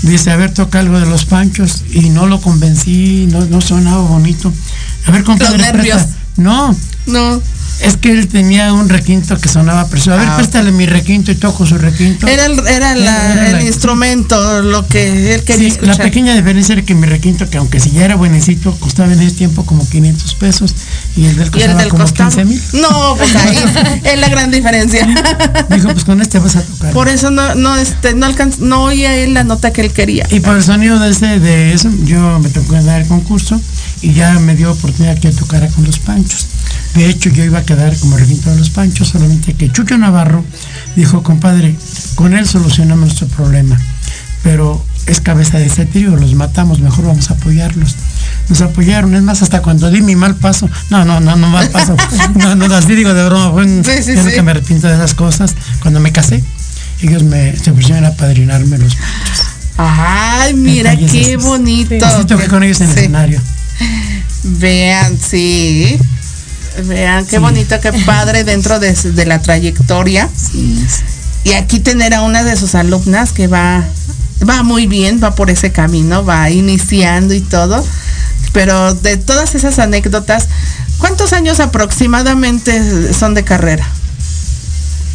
[0.04, 4.02] Dice, a ver, toca algo de los panchos, y no lo convencí, no, no sonaba
[4.02, 4.52] bonito.
[5.08, 5.98] A ver, compadre, Los nervios.
[5.98, 6.18] presta.
[6.38, 7.42] No, No.
[7.82, 10.14] es que él tenía un requinto que sonaba precioso.
[10.18, 10.36] A ver, Ah.
[10.38, 12.28] préstale mi requinto y toco su requinto.
[12.28, 16.34] Era el, era la- Era la- el instrumento, lo que él quería Sí, la pequeña
[16.36, 19.66] diferencia era que mi requinto, que aunque si ya era buenecito, costaba en ese tiempo
[19.66, 20.76] como 500 pesos
[21.18, 22.30] y el del costaba el del como costado.
[22.30, 22.62] 15 mil.
[22.82, 23.58] No, pues ahí
[24.04, 25.06] es la gran diferencia.
[25.70, 26.94] Dijo, pues con este vas a tocar.
[26.94, 30.26] Por eso no, no, este, no alcanz- no oía él la nota que él quería.
[30.32, 33.60] Y por el sonido de, ese, de eso, yo me tocó dar el concurso
[34.02, 36.48] y ya me dio oportunidad que tocara con los panchos.
[36.96, 40.46] De hecho, yo iba a quedar como requinto de los panchos, solamente que Chucho Navarro
[40.96, 41.76] dijo, compadre,
[42.16, 43.80] con él solucionamos nuestro problema.
[44.44, 47.96] Pero es cabeza de ese trío, los matamos, mejor vamos a apoyarlos.
[48.50, 51.70] Nos apoyaron, es más, hasta cuando di mi mal paso, no, no, no, no mal
[51.70, 51.96] paso,
[52.36, 54.32] no, no, así digo de broma, fue un, Sí, sí, yo sí.
[54.32, 55.56] que me arrepiento de esas cosas.
[55.82, 56.44] Cuando me casé,
[57.02, 59.46] ellos me, se pusieron a padrinarme los panchos.
[59.78, 62.06] Ay, mira Detalles qué bonito.
[62.06, 63.42] Así toqué con ellos en el escenario.
[64.44, 65.98] Vean, sí.
[66.86, 67.42] Vean qué Sí.
[67.42, 70.30] bonito, qué padre dentro de, la trayectoria.
[71.44, 73.84] Y aquí tener a una de sus alumnas que va,
[74.48, 77.84] va muy bien, va por ese camino, va iniciando y todo.
[78.54, 80.48] Pero de todas esas anécdotas,
[81.00, 83.86] ¿cuántos años aproximadamente son de carrera?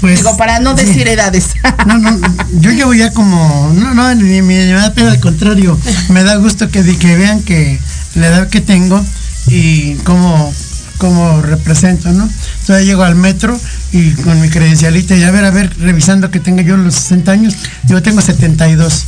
[0.01, 0.85] Pues, Digo, para no sí.
[0.85, 1.51] decir edades.
[1.87, 2.21] No, no,
[2.61, 5.79] yo llevo ya como, no, no, ni me, me da pena, al contrario,
[6.11, 7.81] me da gusto que, que vean que
[8.15, 9.03] la edad que tengo
[9.47, 10.53] y cómo,
[10.99, 12.29] cómo represento, ¿no?
[12.61, 13.59] Entonces llego al metro
[13.93, 17.33] y con mi credencialita y a ver, a ver, revisando que tenga yo los 60
[17.33, 17.55] años,
[17.87, 19.05] yo tengo 72.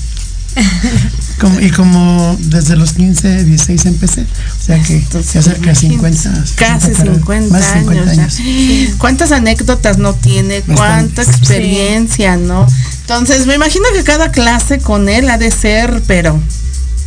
[1.39, 6.45] Como- y como desde los 15, 16 empecé, o sea que se acerca a 50.
[6.57, 8.37] Casi 50, 50, más de 50 años.
[8.39, 8.95] ya.
[8.99, 10.61] ¿Cuántas anécdotas no tiene?
[10.63, 11.29] ¿Cuánta Bastantes.
[11.29, 12.67] experiencia, no?
[13.03, 16.39] Entonces, me imagino que cada clase con él ha de ser, pero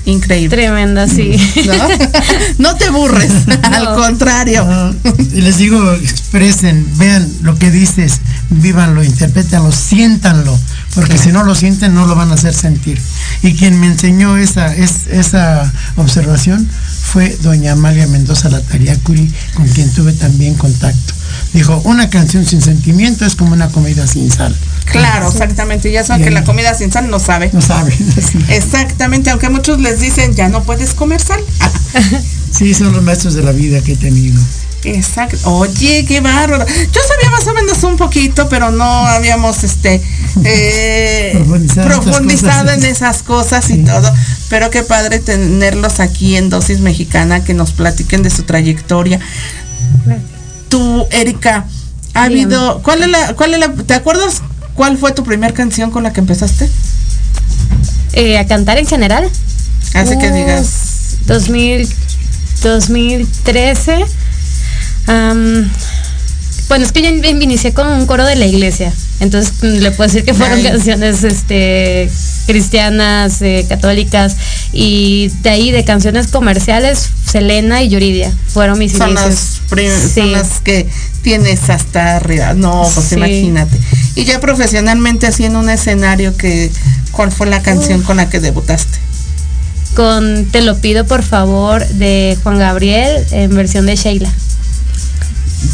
[0.06, 0.56] increíble.
[0.56, 1.36] Tremenda, sí.
[1.66, 2.70] ¿No?
[2.70, 3.32] no te burres,
[3.64, 4.66] al contrario.
[4.66, 4.96] No,
[5.34, 10.58] y les digo, expresen, vean lo que dices, vívanlo, interprétanlo, siéntanlo,
[10.96, 13.00] porque si no lo sienten no lo van a hacer sentir.
[13.42, 16.68] Y quien me enseñó esa, es, esa observación
[17.12, 21.14] fue doña Amalia Mendoza Latariacuri, con quien tuve también contacto.
[21.54, 24.56] Dijo, una canción sin sentimiento es como una comida sin sal.
[24.86, 25.92] Claro, exactamente.
[25.92, 27.50] Ya saben que la comida sin sal no sabe.
[27.54, 27.94] No saben.
[28.50, 31.42] Exactamente, aunque muchos les dicen ya no puedes comer sal.
[32.54, 34.40] Sí, son los maestros de la vida que he tenido.
[34.84, 35.38] Exacto.
[35.46, 36.64] Oye, qué bárbaro.
[36.68, 39.96] Yo sabía más o menos un poquito, pero no habíamos este
[40.44, 43.84] eh, Profundizado en profundizado esas cosas y Sí.
[43.84, 44.14] todo.
[44.50, 49.20] Pero qué padre tenerlos aquí en Dosis Mexicana, que nos platiquen de su trayectoria.
[50.70, 51.66] Tú, Erika,
[52.14, 52.82] ha habido.
[52.84, 54.44] ¿Cuál es la, cuál es la, ¿Te acuerdas
[54.76, 56.70] cuál fue tu primer canción con la que empezaste?
[58.14, 59.30] Eh, a cantar en general.
[59.94, 61.18] Así que digas.
[61.26, 61.88] 2000,
[62.62, 64.06] 2013.
[65.08, 65.70] am,
[66.74, 68.92] bueno, es que yo in- inicié con un coro de la iglesia.
[69.20, 72.10] Entonces mm, le puedo decir que fueron canciones este,
[72.48, 74.36] cristianas, eh, católicas
[74.72, 79.62] y de ahí de canciones comerciales, Selena y Yuridia fueron mis Son inicios.
[79.72, 80.22] las, Sí.
[80.22, 80.88] son las que
[81.22, 82.54] tienes hasta arriba.
[82.56, 83.16] No, pues Sí.
[83.16, 83.78] imagínate.
[84.16, 86.72] Y ya profesionalmente así en un escenario que
[87.12, 88.98] ¿cuál fue la canción con la que debutaste?
[89.96, 94.32] Con Te lo pido por favor de Juan Gabriel en versión de Sheila.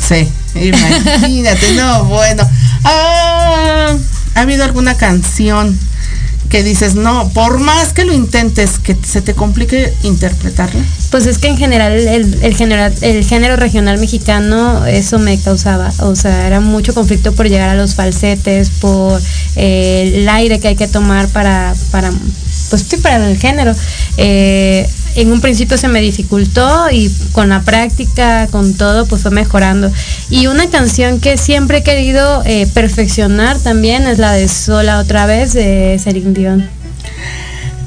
[0.08, 2.44] Sí, imagínate, no, bueno.
[2.84, 3.96] Ah,
[4.36, 5.78] ¿Ha habido alguna canción
[6.50, 10.84] que dices, no, por más que lo intentes, que se te complique interpretarla?
[11.12, 15.92] Pues es que en general el, el, genera- el género regional mexicano eso me causaba,
[16.02, 19.20] o sea, era mucho conflicto por llegar a los falsetes, por
[19.56, 22.12] eh, el aire que hay que tomar para, para
[22.70, 23.74] pues sí, para el género.
[24.18, 29.32] Eh, en un principio se me dificultó y con la práctica, con todo, pues fue
[29.32, 29.92] mejorando.
[30.30, 35.26] Y una canción que siempre he querido eh, perfeccionar también es la de Sola otra
[35.26, 36.70] vez de Celine Dion.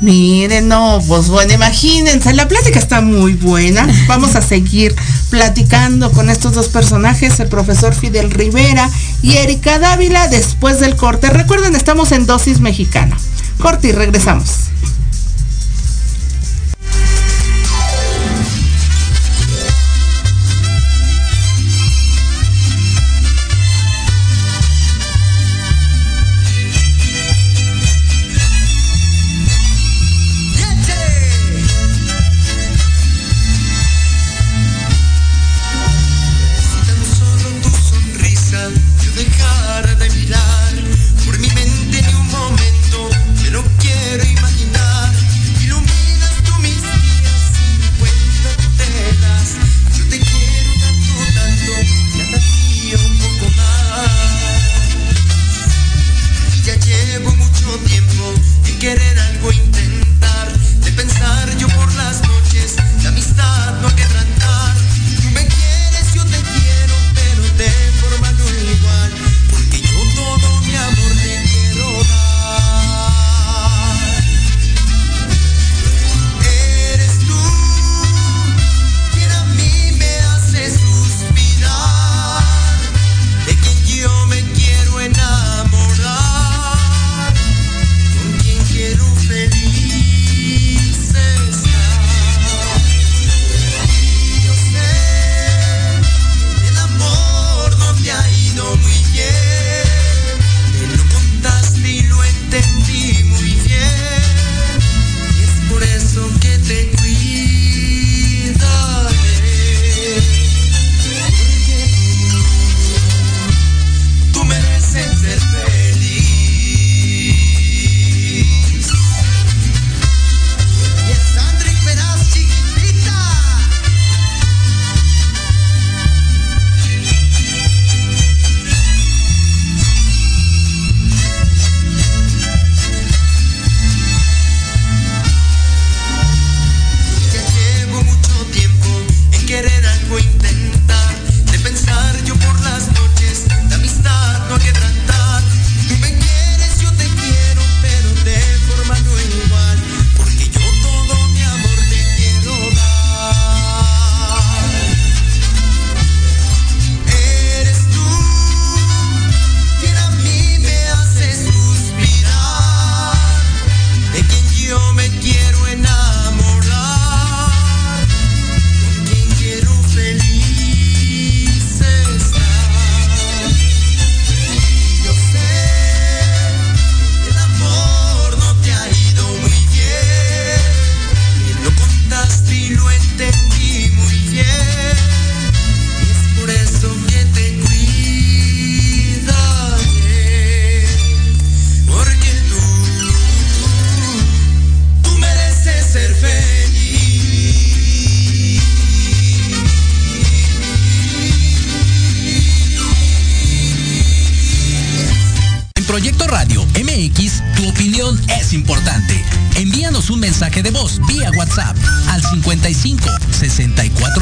[0.03, 3.87] Miren, no, pues bueno, imagínense, la plática está muy buena.
[4.09, 4.95] Vamos a seguir
[5.31, 8.91] platicando con estos dos personajes, el profesor Fidel Rivera
[9.23, 11.31] y Erika Dávila, después del corte.
[11.31, 13.17] Recuerden, estamos en dosis mexicana.
[13.59, 14.72] Corte y regresamos.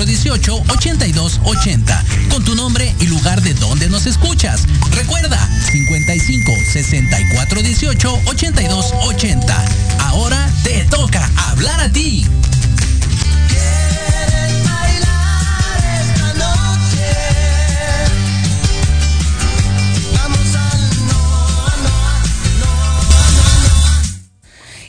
[0.06, 4.62] 5418-8280 con tu nombre y lugar de donde nos escuchas.
[4.92, 5.38] Recuerda,
[5.70, 9.64] 55 6418 8280.
[9.98, 12.26] Ahora te toca hablar a ti.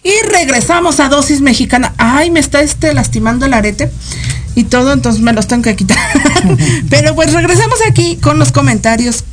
[0.04, 1.94] Y regresamos a dosis mexicana.
[1.98, 3.92] Ay, me está este lastimando el arete
[4.56, 5.98] y todo, entonces me los tengo que quitar.
[6.90, 9.24] Pero pues regresamos aquí con los comentarios.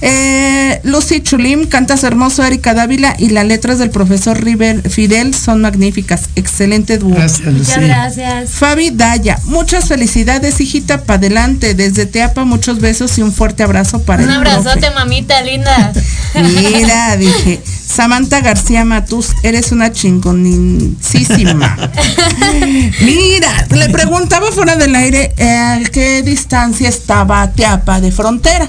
[0.00, 5.60] Eh, Lucy Chulim, cantas hermoso, Erika Dávila y las letras del profesor River Fidel son
[5.60, 6.28] magníficas.
[6.36, 7.14] Excelente dúo.
[7.14, 7.78] Gracias, Muchas Lucía.
[7.88, 8.50] gracias.
[8.50, 11.74] Fabi Daya, muchas felicidades, hijita, pa' adelante.
[11.74, 14.94] Desde Teapa, muchos besos y un fuerte abrazo para Un el abrazote, profe.
[14.94, 15.92] mamita linda.
[16.34, 21.76] Mira, dije, Samantha García Matus, eres una chingonicísima.
[23.00, 28.68] Mira, le preguntaba fuera del aire eh, a qué distancia estaba Teapa de frontera.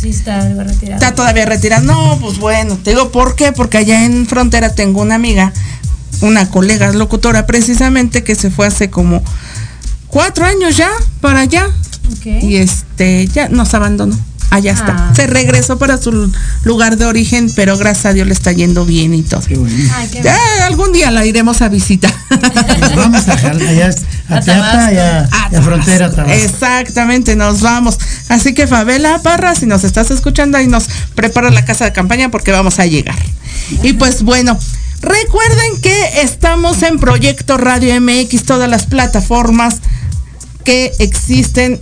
[0.00, 1.00] Sí, está algo retirado.
[1.00, 1.82] Está todavía retirada.
[1.82, 5.52] No, pues bueno, te digo por qué, porque allá en frontera tengo una amiga,
[6.20, 9.22] una colega locutora precisamente que se fue hace como
[10.06, 11.70] cuatro años ya para allá
[12.24, 14.18] y este ya nos abandonó.
[14.50, 14.94] Allá está.
[15.10, 15.12] Ah.
[15.14, 16.32] Se regresó para su
[16.64, 19.40] lugar de origen, pero gracias a Dios le está yendo bien y todo.
[19.40, 19.92] Qué bonito.
[19.96, 20.28] Ay, qué
[20.64, 22.12] algún día la iremos a visitar.
[22.80, 23.90] Nos vamos a allá
[24.28, 26.10] a A Teapa y a, Ah, y Frontera.
[26.10, 26.32] Tabasco.
[26.32, 27.98] Exactamente, nos vamos.
[28.28, 32.30] Así que Fabela Parra, si nos estás escuchando, ahí nos prepara la casa de campaña
[32.30, 33.18] porque vamos a llegar.
[33.82, 34.58] Y pues bueno,
[35.00, 39.76] recuerden que estamos en Proyecto Radio MX, todas las plataformas
[40.64, 41.80] que existen.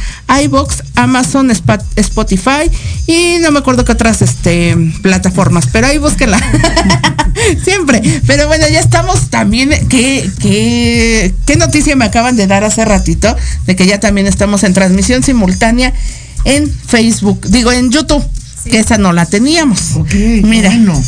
[0.43, 1.52] iBox, Amazon,
[1.95, 2.69] Spotify
[3.08, 6.40] y no me acuerdo qué otras este, plataformas, pero ahí búsquenla.
[7.63, 8.02] Siempre.
[8.27, 9.71] Pero bueno, ya estamos también.
[9.90, 13.36] ¿qué, qué, qué noticia me acaban de dar hace ratito?
[13.65, 15.94] De que ya también estamos en transmisión simultánea
[16.46, 17.48] en Facebook.
[17.50, 18.23] Digo, en YouTube.
[18.63, 19.96] Que esa no la teníamos.
[19.96, 20.69] Ok, Mira.
[20.69, 21.00] bueno.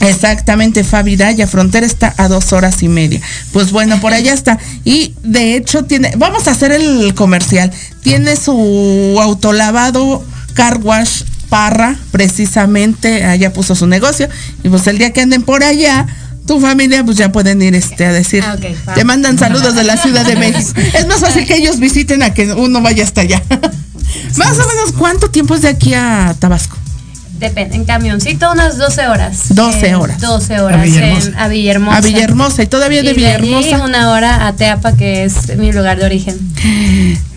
[0.00, 3.20] Exactamente, Fabi Daya, Frontera está a dos horas y media.
[3.52, 4.58] Pues bueno, por allá está.
[4.84, 7.72] Y de hecho tiene, vamos a hacer el comercial.
[8.02, 14.28] Tiene su autolavado car wash Parra, precisamente, allá puso su negocio.
[14.64, 16.06] Y pues el día que anden por allá,
[16.46, 18.42] tu familia, pues ya pueden ir este a decir.
[18.44, 18.56] Ah,
[18.94, 20.72] te mandan saludos de la Ciudad de México.
[20.94, 23.42] Es más fácil que ellos visiten a que uno vaya hasta allá.
[24.36, 26.76] Más o menos, ¿cuánto tiempo es de aquí a Tabasco?
[27.38, 29.48] Depende, en camioncito unas 12 horas.
[29.50, 30.20] 12 Eh, horas.
[30.22, 31.28] 12 horas A Villahermosa.
[31.28, 31.96] en- a Villahermosa.
[31.98, 33.84] A Villahermosa y todavía de Y de allí Villahermosa.
[33.84, 36.38] una hora a Teapa, que es mi lugar de origen.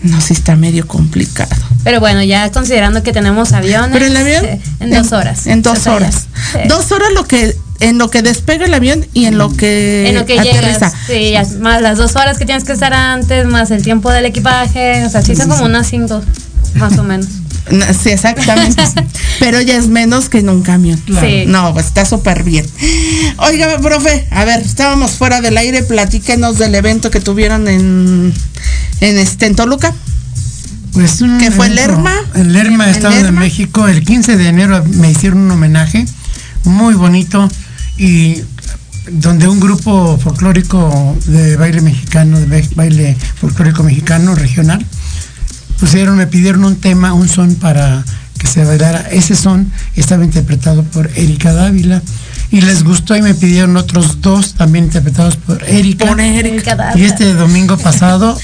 [0.02, 1.54] No, sí está medio complicado.
[1.84, 3.90] Pero bueno, ya considerando que tenemos aviones.
[3.92, 5.46] Pero el avión eh, en dos horas.
[5.46, 6.28] En dos horas.
[6.52, 6.60] Sí.
[6.66, 10.14] Dos horas lo que en lo que despega el avión y en lo que En
[10.14, 10.90] lo que aterriza.
[10.90, 14.10] llegas, sí, ya, más las dos horas que tienes que estar antes, más el tiempo
[14.10, 16.20] del equipaje, o sea, sí son como unas cinco,
[16.74, 17.26] más o menos.
[17.70, 18.82] No, Sí, exactamente.
[19.38, 21.00] Pero ya es menos que en un camión.
[21.20, 21.44] Sí.
[21.46, 22.66] No, pues está súper bien.
[23.38, 28.32] Oiga, profe, a ver, estábamos fuera del aire, platíquenos del evento que tuvieron en,
[29.00, 29.94] en este en Toluca.
[30.92, 32.14] Pues un ¿Qué fue, evento Lerma?
[32.34, 33.40] En Lerma, ¿En Estado de Lerma?
[33.40, 33.86] México.
[33.86, 36.04] El 15 de enero me hicieron un homenaje
[36.64, 37.48] muy bonito
[37.96, 38.42] y
[39.12, 44.84] donde un grupo folclórico de baile mexicano, de ba- baile folclórico mexicano regional,
[45.80, 48.04] pusieron, me pidieron un tema, un son para
[48.38, 49.08] que se bailara.
[49.10, 52.02] Ese son estaba interpretado por Erika Dávila
[52.50, 56.06] y les gustó y me pidieron otros dos también interpretados por Erika.
[56.06, 56.92] Por Erika.
[56.96, 58.38] Y este domingo pasado,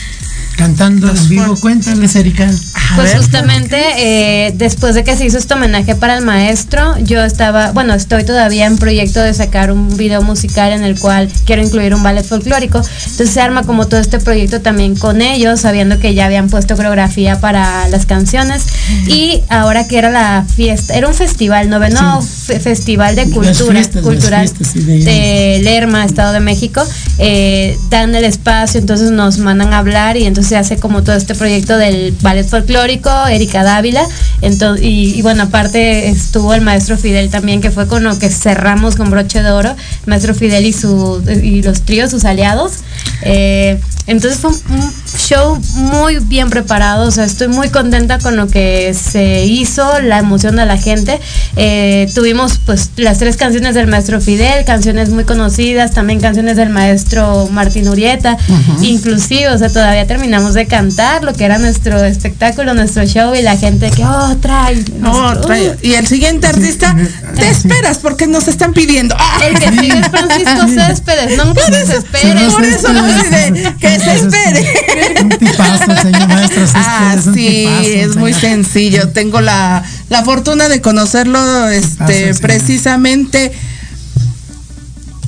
[0.57, 2.45] cantando en vivo, cuéntales, Erika.
[2.49, 6.97] A Pues ver, justamente eh, después de que se hizo este homenaje para el maestro,
[7.01, 11.29] yo estaba, bueno, estoy todavía en proyecto de sacar un video musical en el cual
[11.45, 12.79] quiero incluir un ballet folclórico.
[12.79, 16.77] Entonces se arma como todo este proyecto también con ellos, sabiendo que ya habían puesto
[16.77, 18.63] coreografía para las canciones.
[19.09, 24.03] Y ahora que era la fiesta, era un festival, noveno fe- festival de cultura fiestas,
[24.03, 26.83] cultural fiestas, sí, de- de Lerma, Estado de México,
[27.19, 31.17] eh, dan el espacio, entonces nos mandan a hablar y entonces se hace como todo
[31.17, 34.07] este proyecto del ballet folclórico, Erika Dávila,
[34.81, 39.11] y, bueno, aparte estuvo el maestro Fidel también, que fue con lo que cerramos con
[39.11, 39.75] broche de oro,
[40.07, 42.79] maestro Fidel y, su, y los tríos, sus aliados.
[43.23, 48.47] Eh, entonces fue un show muy bien preparado, o sea, estoy muy contenta con lo
[48.47, 51.19] que se hizo, la emoción de la gente.
[51.57, 56.69] Eh, tuvimos pues las tres canciones del maestro Fidel, canciones muy conocidas, también canciones del
[56.71, 58.37] maestro Martín Urieta,
[58.81, 63.43] inclusive, o sea, todavía terminamos de cantar lo que era nuestro espectáculo, nuestro show y
[63.43, 64.85] la gente que, oh, trae.
[65.01, 66.95] no, nuestro- trae- y el siguiente artista,
[67.35, 69.17] te esperas porque nos están pidiendo.
[69.45, 75.23] El que sigue es Francisco Céspedes, no por eso dice que se espere.
[75.23, 76.65] Un tipazo, señor maestro.
[76.75, 79.09] Ah, Céspedes, un sí, tipazo, es muy sencillo.
[79.09, 82.41] Tengo la, la fortuna de conocerlo este, sí.
[82.41, 83.53] precisamente.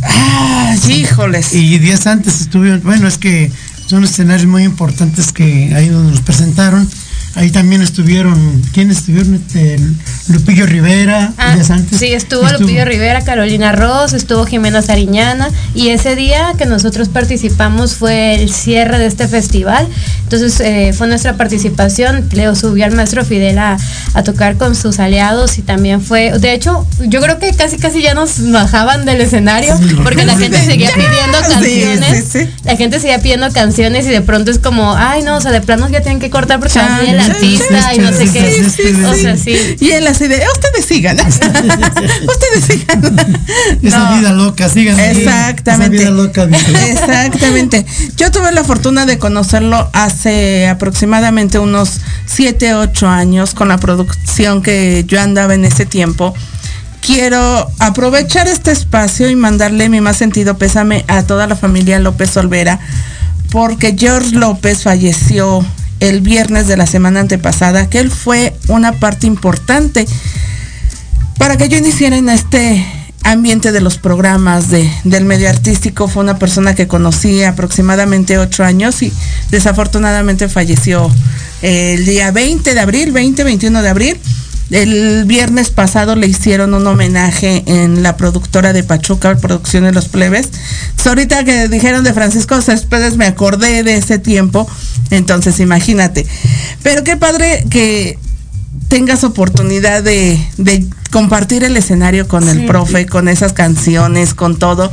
[0.02, 1.52] Ah, híjoles.
[1.54, 3.50] Y días antes estuvieron, bueno, es que
[3.86, 6.88] son escenarios muy importantes que ahí donde nos presentaron.
[7.38, 9.34] Ahí también estuvieron, ¿quiénes estuvieron?
[9.34, 9.78] Este,
[10.28, 11.98] Lupillo Rivera, Ah, días antes.
[11.98, 17.94] sí, estuvo, Lupillo Rivera, Carolina Ross, estuvo Jimena Sariñana y ese día que nosotros participamos
[17.94, 19.86] fue el cierre de este festival.
[20.24, 22.28] Entonces eh, fue nuestra participación.
[22.32, 23.76] Leo subió al maestro Fidel a,
[24.14, 28.02] a tocar con sus aliados y también fue, de hecho, yo creo que casi casi
[28.02, 32.24] ya nos bajaban del escenario Sí, porque la gente seguía pidiendo canciones.
[32.32, 32.50] sí, sí.
[32.64, 35.60] La gente seguía pidiendo canciones y de pronto es como, ay no, o sea, de
[35.60, 36.98] plano ya tienen que cortar porque Chan,
[37.30, 38.52] artista y no sé qué.
[38.52, 39.20] sí, sí, O sí.
[39.22, 39.76] sea, sí.
[39.80, 41.16] Y él así de, ustedes sigan.
[41.26, 43.18] ustedes sigan.
[43.82, 44.18] Esa No.
[44.18, 44.98] vida loca, sigan.
[44.98, 45.96] Exactamente.
[45.96, 46.46] Esa vida loca.
[46.46, 46.90] dice.
[46.92, 47.86] Exactamente.
[48.16, 54.62] Yo tuve la fortuna de conocerlo hace aproximadamente unos 7, 8 años con la producción
[54.62, 56.34] que yo andaba en ese tiempo.
[57.00, 62.36] Quiero aprovechar este espacio y mandarle mi más sentido pésame a toda la familia López
[62.36, 62.80] Olvera,
[63.50, 65.64] porque George López falleció
[66.00, 70.06] el viernes de la semana antepasada, que él fue una parte importante
[71.38, 72.84] para que yo iniciara en este
[73.24, 76.08] ambiente de los programas de, del medio artístico.
[76.08, 79.12] Fue una persona que conocí aproximadamente ocho años y
[79.50, 81.10] desafortunadamente falleció
[81.62, 84.20] eh, el día 20 de abril, 20-21 de abril.
[84.70, 90.48] El viernes pasado le hicieron un homenaje en la productora de Pachuca, Producciones Los Plebes.
[91.06, 94.68] Ahorita que dijeron de Francisco Céspedes me acordé de ese tiempo,
[95.10, 96.26] entonces imagínate.
[96.82, 98.18] Pero qué padre que
[98.88, 104.92] tengas oportunidad de, de compartir el escenario con el profe, con esas canciones, con todo.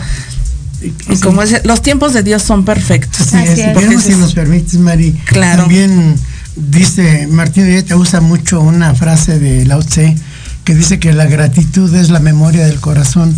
[1.10, 3.34] Y como es, los tiempos de Dios son perfectos.
[3.34, 3.74] Así Así es.
[3.74, 5.12] Bueno, si nos permites, Mari.
[5.26, 5.64] Claro.
[5.64, 6.16] También
[6.56, 10.16] dice Martín te usa mucho una frase de Lao Tse
[10.64, 13.36] que dice que la gratitud es la memoria del corazón.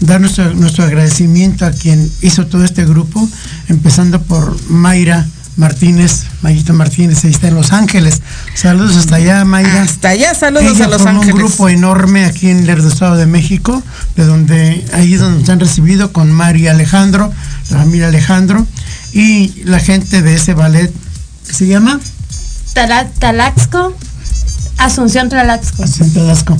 [0.00, 3.28] Dar nuestro, nuestro agradecimiento a quien hizo todo este grupo,
[3.68, 5.26] empezando por Mayra
[5.58, 8.22] Martínez, Mayito Martínez, ahí está en Los Ángeles.
[8.54, 9.82] Saludos hasta allá, Mayra.
[9.82, 11.34] Hasta allá, saludos Ella a Los Ángeles.
[11.34, 13.82] un grupo enorme aquí en el Estado de México,
[14.14, 17.32] de donde ahí es donde nos han recibido con Mari Alejandro,
[17.70, 18.64] la familia Alejandro,
[19.12, 20.92] y la gente de ese ballet,
[21.48, 21.98] ¿qué se llama?
[22.78, 23.92] Tala- Talaxco,
[24.76, 25.82] Asunción Tlaxco.
[25.82, 26.56] Asiento Dasco.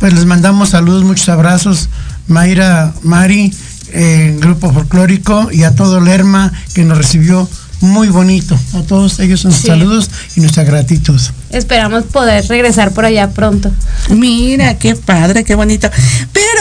[0.00, 1.88] Pues les mandamos saludos, muchos abrazos,
[2.28, 3.54] Mayra, Mari,
[3.94, 7.48] eh, Grupo Folclórico y a todo Lerma que nos recibió
[7.80, 8.54] muy bonito.
[8.74, 9.68] A todos ellos nuestros Sí.
[9.68, 11.18] saludos y nuestra gratitud.
[11.48, 13.72] Esperamos poder regresar por allá pronto.
[14.10, 15.88] Mira, qué padre, qué bonito.
[16.34, 16.60] Pero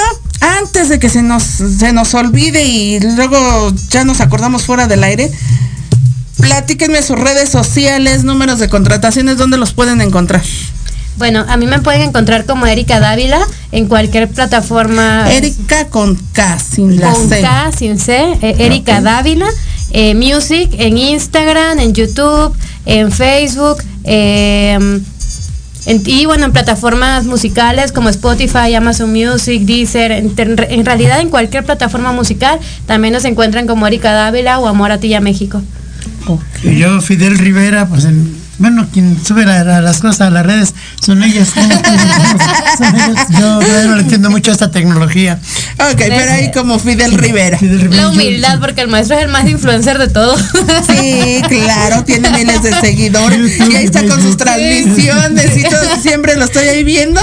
[0.61, 5.03] antes de que se nos, se nos olvide y luego ya nos acordamos fuera del
[5.03, 5.29] aire,
[6.41, 10.41] platíquenme sus redes sociales, números de contrataciones, ¿dónde los pueden encontrar?
[11.17, 13.39] Bueno, a mí me pueden encontrar como Erika Dávila
[13.71, 15.31] en cualquier plataforma.
[15.31, 17.41] Erika con K, sin la con C.
[17.41, 19.45] K, sin C, eh, Erika Dávila,
[19.91, 24.73] eh, Music en Instagram, en YouTube, en Facebook, eh,
[25.85, 31.29] en- y bueno, en plataformas musicales como Spotify, Amazon Music, Deezer, en, en realidad en
[31.29, 35.13] cualquier plataforma musical también nos encuentran como Erika Dávila o Amor a ti y
[36.63, 40.45] Y yo, Fidel Rivera, pues en- bueno, quien sube la- la- las cosas a las
[40.45, 41.49] redes son ellas.
[42.77, 43.27] Son ellas.
[43.39, 45.39] Yo no le entiendo mucho a esta tecnología.
[45.91, 47.57] Ok, pero ahí como Fidel Rivera.
[47.57, 50.35] Fidel Rivera, La humildad, porque el maestro es el más influencer de todo.
[50.37, 56.35] Sí, claro, tiene miles de seguidores y ahí está con sus transmisiones y todo, siempre
[56.37, 57.19] lo estoy ahí viendo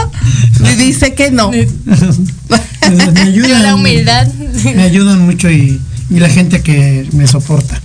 [0.72, 1.50] y dice que no.
[1.50, 1.66] me
[2.88, 3.62] Yo ayudan.
[3.62, 4.26] la humildad.
[4.74, 5.80] Me ayudan mucho y,
[6.10, 7.80] y la gente que me soporta.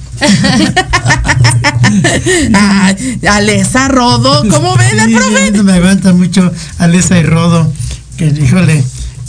[2.54, 5.64] Ay, Alesa Rodo, ¿cómo ven el profe?
[5.64, 7.72] me aguanta mucho Alesa y Rodo.
[8.18, 8.84] Que híjole,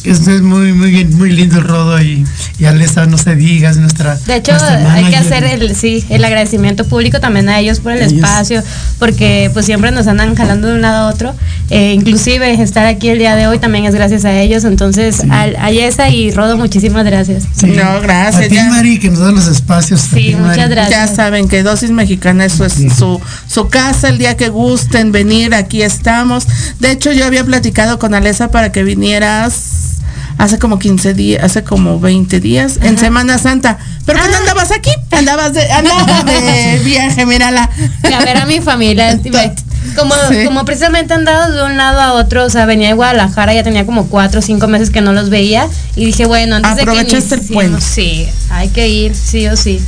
[0.04, 2.26] esto es muy, muy, muy lindo el Rodo y,
[2.58, 4.14] y Alesa, no se diga, es nuestra.
[4.16, 7.92] De hecho, nuestra hay que hacer el, sí, el agradecimiento público también a ellos por
[7.92, 8.12] el Ellos.
[8.12, 8.62] espacio,
[8.98, 11.34] porque pues siempre nos andan jalando de un lado a otro.
[11.70, 14.64] Eh, inclusive estar aquí el día de hoy también es gracias a ellos.
[14.64, 17.44] Entonces, al- a Yesa y Rodo, muchísimas gracias.
[17.56, 17.66] Sí.
[17.68, 18.66] No, gracias, A ti, ya.
[18.68, 20.00] Mari, que nos da los espacios.
[20.02, 20.70] Sí, ti, muchas Mari.
[20.74, 21.08] gracias.
[21.10, 25.54] Ya saben que Dosis Mexicana es su, su, su casa, el día que gusten venir,
[25.54, 26.46] aquí estamos.
[26.78, 29.93] De hecho, yo había platicado con Alesa para que vinieras
[30.38, 33.78] hace como 15 días, hace como 20 días, en Semana Santa.
[34.06, 34.38] Pero que no Ah.
[34.40, 37.68] andabas aquí, andabas de, andabas de viaje, mírala.
[38.04, 39.18] A ver a mi familia.
[39.96, 40.44] Como, Sí.
[40.44, 43.62] como precisamente han dado de un lado a otro, o sea, venía de Guadalajara, ya
[43.62, 46.84] tenía como cuatro o cinco meses que no los veía y dije, bueno, antes de
[46.84, 47.80] que Aprovechaste el puente.
[47.82, 49.80] Sí, hay que ir, sí o sí.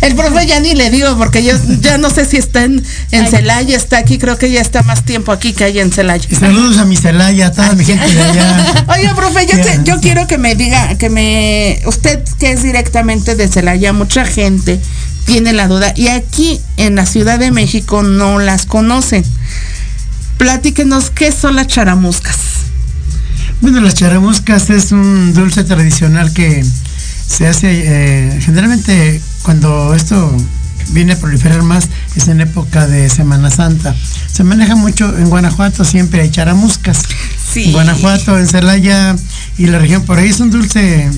[0.00, 2.82] El profe ya ni le digo porque yo ya no sé si está en,
[3.12, 3.30] en Ay.
[3.30, 6.28] Celaya, está aquí, creo que ya está más tiempo aquí que allá en Celaya.
[6.38, 8.84] Saludos a mi Celaya, a toda mi gente de allá.
[8.96, 13.36] Oiga, profe, yo, que- yo quiero que me diga, que me, usted que es directamente
[13.36, 14.80] de Celaya, mucha gente
[15.24, 19.24] tiene la duda y aquí en la Ciudad de México no las conocen.
[20.38, 22.36] Platíquenos qué son las charamuscas.
[23.60, 26.64] Bueno, las charamuscas es un dulce tradicional que
[27.26, 30.36] se hace eh, generalmente cuando esto
[30.90, 33.94] viene a proliferar más es en época de Semana Santa.
[34.30, 37.02] Se maneja mucho en Guanajuato, siempre hay charamuscas.
[37.52, 37.64] Sí.
[37.64, 39.16] En Guanajuato, en Celaya
[39.56, 41.08] y la región por ahí es un dulce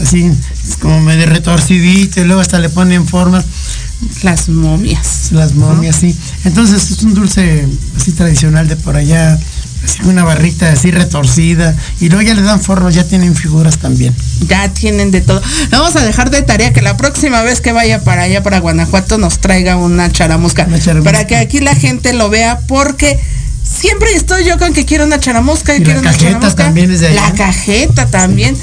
[0.00, 0.30] así
[0.76, 3.44] como medio retorcidito y luego hasta le ponen formas
[4.22, 5.32] Las momias.
[5.32, 6.16] las momias, sí.
[6.44, 7.66] Entonces es un dulce
[7.96, 9.38] así tradicional de por allá,
[9.84, 14.14] así una barrita así retorcida y luego ya le dan forros, ya tienen figuras también.
[14.46, 15.40] Ya tienen de todo.
[15.70, 18.60] Le Vamos a dejar de tarea que la próxima vez que vaya para allá, para
[18.60, 20.64] Guanajuato, nos traiga una charamusca.
[20.68, 21.10] Una charamusca.
[21.12, 23.18] Para que aquí la gente lo vea, porque
[23.64, 26.64] siempre estoy yo con que quiero una charamusca y, Y la quiero una cajeta charamusca.
[26.64, 27.20] también es de allá.
[27.30, 28.56] La cajeta también.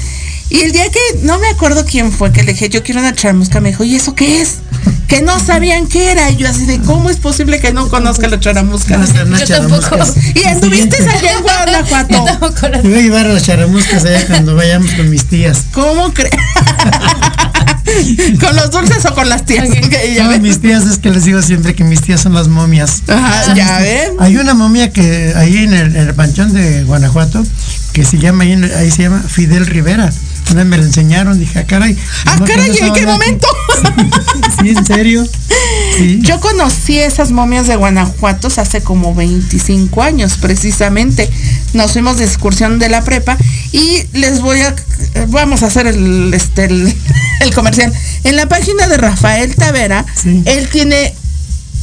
[0.48, 3.14] Y el día que, no me acuerdo quién fue, que le dije, yo quiero una
[3.14, 4.56] charamusca, me dijo, ¿y eso qué es?
[5.06, 6.28] Que no sabían qué era.
[6.32, 9.06] Y yo así de, ¿cómo es posible que no conozca la charamusca?
[9.06, 9.98] Ser unas Yo tampoco.
[10.34, 12.26] Y anduviste allá en Guanajuato.
[12.82, 15.66] Yo voy a llevar a las charamuscas allá cuando vayamos con mis tías.
[15.72, 16.32] ¿Cómo crees?
[18.40, 19.68] ¿Con los dulces o con las tías?
[19.68, 19.76] Ok.
[19.84, 22.48] Ok, ya No, mis tías es que les digo siempre que mis tías son las
[22.48, 23.02] momias.
[23.06, 24.10] Ajá, ya ven.
[24.18, 27.44] Hay una momia que ahí en el, en el panchón de Guanajuato
[27.92, 30.12] que se llama ahí, en- ahí se llama Fidel Rivera.
[30.54, 31.96] Me la enseñaron, dije, ah, caray.
[32.24, 33.12] Ah, no caray, ¿en qué esa onda".
[33.12, 33.46] momento?
[34.62, 35.26] Sí, en serio.
[35.98, 36.18] Sí.
[36.22, 41.28] Yo conocí esas momias de Guanajuato hace como 25 años, precisamente.
[41.74, 43.36] Nos fuimos de excursión de la prepa
[43.72, 44.74] y les voy a,
[45.28, 46.94] vamos a hacer el, este, el,
[47.40, 47.92] el comercial.
[48.24, 50.42] En la página de Rafael Tavera, Sí.
[50.46, 51.14] él tiene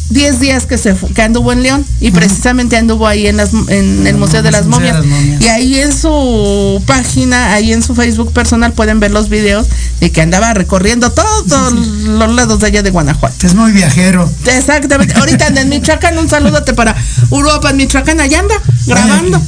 [0.10, 4.06] 10 días que se que anduvo en León y precisamente anduvo ahí en, las, en
[4.06, 5.04] el Museo de las Momias.
[5.40, 9.68] Y ahí en su página, ahí en su Facebook personal pueden ver los videos
[10.00, 13.48] de que andaba recorriendo todos los lados de allá de Guanajuato.
[13.48, 14.30] Es muy viajero.
[14.46, 15.14] Exactamente.
[15.16, 16.96] Ahorita anda en Michoacán, un saludote para
[17.30, 19.42] Uruapan, Michoacán, allá anda, grabando.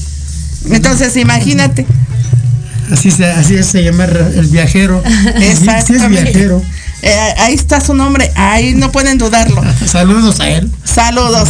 [0.69, 1.85] Entonces, imagínate.
[2.91, 5.01] Así se, así se llama el viajero.
[5.05, 6.23] Sí, sí es Exactamente.
[6.23, 6.61] viajero.
[7.01, 9.61] Eh, ahí está su nombre, ahí no pueden dudarlo.
[9.85, 10.71] Saludos a él.
[10.83, 11.49] Saludos.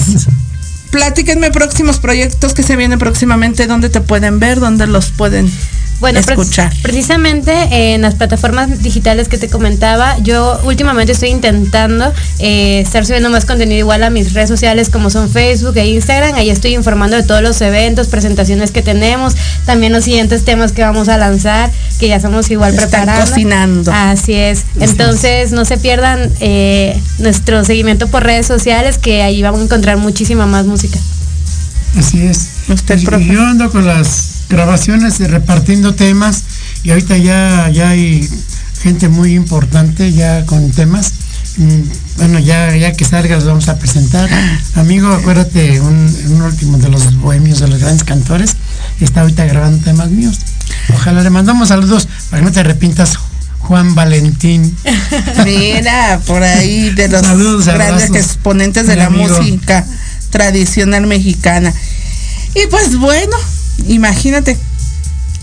[0.92, 5.52] Platíquenme próximos proyectos que se vienen próximamente, dónde te pueden ver, dónde los pueden
[6.00, 6.74] Bueno, pre- escuchar.
[6.82, 13.30] precisamente en las plataformas digitales que te comentaba, yo últimamente estoy intentando eh, estar subiendo
[13.30, 16.36] más contenido igual a mis redes sociales como son Facebook e Instagram.
[16.36, 19.36] Ahí estoy informando de todos los eventos, presentaciones que tenemos,
[19.66, 23.26] también los siguientes temas que vamos a lanzar, que ya estamos igual Están preparando.
[23.32, 23.92] cocinando.
[23.94, 24.64] Así es.
[24.80, 29.96] Entonces no se pierdan eh, nuestro seguimiento por redes sociales, que ahí vamos a encontrar
[29.98, 31.00] muchísima más música.
[31.98, 32.50] Así es.
[32.68, 33.24] Usted, Y- profe.
[33.24, 36.44] y yo ando con las grabaciones de repartiendo temas
[36.84, 38.30] y ahorita ya, ya hay
[38.82, 41.14] gente muy importante ya con temas.
[41.58, 41.82] Mm,
[42.18, 44.30] Bueno, ya, ya que salga los vamos a presentar.
[44.76, 48.56] Amigo, acuérdate, un, un último de los bohemios, de los grandes cantores,
[49.02, 50.38] está ahorita grabando temas míos.
[50.94, 53.18] Ojalá le mandamos saludos para que no te arrepintas,
[53.60, 54.76] Juan Valentín.
[55.46, 59.28] Mira, por ahí de los Saludos, grandes exponentes de la amigo.
[59.38, 59.86] música
[60.30, 61.74] tradicional mexicana.
[62.54, 63.36] Y pues bueno,
[63.88, 64.58] imagínate,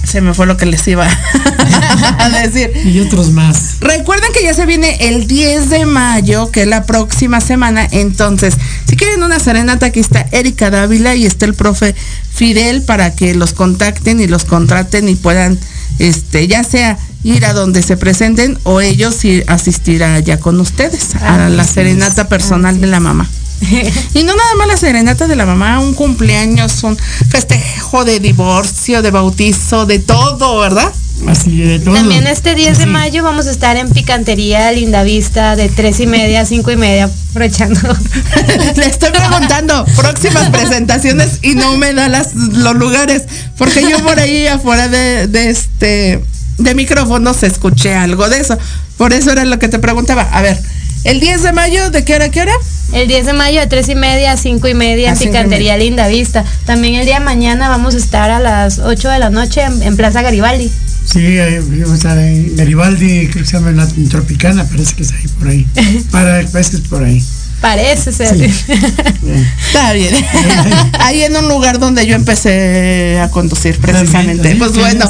[0.05, 1.07] se me fue lo que les iba
[2.19, 2.73] a decir.
[2.85, 3.77] Y otros más.
[3.81, 7.87] Recuerden que ya se viene el 10 de mayo, que es la próxima semana.
[7.91, 8.55] Entonces,
[8.89, 11.95] si quieren una serenata, aquí está Erika Dávila y está el profe
[12.35, 15.59] Fidel para que los contacten y los contraten y puedan,
[15.99, 21.15] este, ya sea ir a donde se presenten o ellos ir asistir allá con ustedes
[21.15, 23.29] a la serenata personal de la mamá.
[24.15, 29.03] Y no nada más la serenata de la mamá, un cumpleaños, un festejo de divorcio,
[29.03, 30.93] de bautizo, de todo, ¿verdad?
[31.29, 31.95] Así de todo.
[31.95, 36.07] También este 10 de mayo vamos a estar en Picantería Linda Vista de 3 y
[36.07, 37.81] media a 5 y media, aprovechando.
[38.77, 43.23] Le estoy preguntando próximas presentaciones y no me da las, los lugares,
[43.57, 46.25] porque yo por ahí afuera de, de este
[46.59, 48.59] de micrófonos escuché algo de eso.
[48.97, 50.23] Por eso era lo que te preguntaba.
[50.23, 50.61] A ver,
[51.05, 52.55] el 10 de mayo, ¿de qué hora a qué hora?
[52.93, 55.31] El 10 de mayo de 3 y media a 5 y media A en cinco
[55.31, 55.85] y Picantería media.
[55.85, 56.45] Linda Vista.
[56.67, 59.83] También el día de mañana vamos a estar a las 8 de la noche en,
[59.83, 60.71] en Plaza Garibaldi.
[61.05, 62.53] Sí, ahí vamos a estar ahí.
[62.55, 65.67] Garibaldi, creo que se llama la Tropicana, parece que es ahí por ahí.
[66.11, 67.25] Para, parece que es por ahí.
[67.63, 68.35] Parece ser.
[69.67, 70.13] Está bien.
[70.99, 74.57] Ahí en un lugar donde yo empecé a conducir precisamente.
[74.57, 75.09] Pues bueno.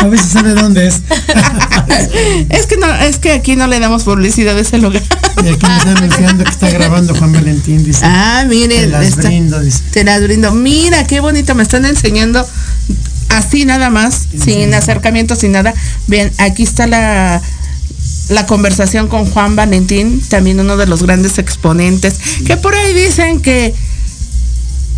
[0.00, 1.02] A veces sabe dónde es.
[2.48, 5.02] es que no, es que aquí no le damos publicidad a ese lugar.
[5.44, 8.00] Y aquí me están anunciando que está grabando Juan Valentín, dice.
[8.04, 9.82] Ah, mire, Te las está- brindo, dice.
[9.92, 10.52] Te las brindo.
[10.52, 12.46] Mira, qué bonito, me están enseñando
[13.28, 15.74] así nada más, sin acercamiento, sin nada.
[16.06, 17.40] Bien, aquí está la
[18.30, 22.14] la conversación con Juan Valentín, también uno de los grandes exponentes,
[22.46, 23.74] que por ahí dicen que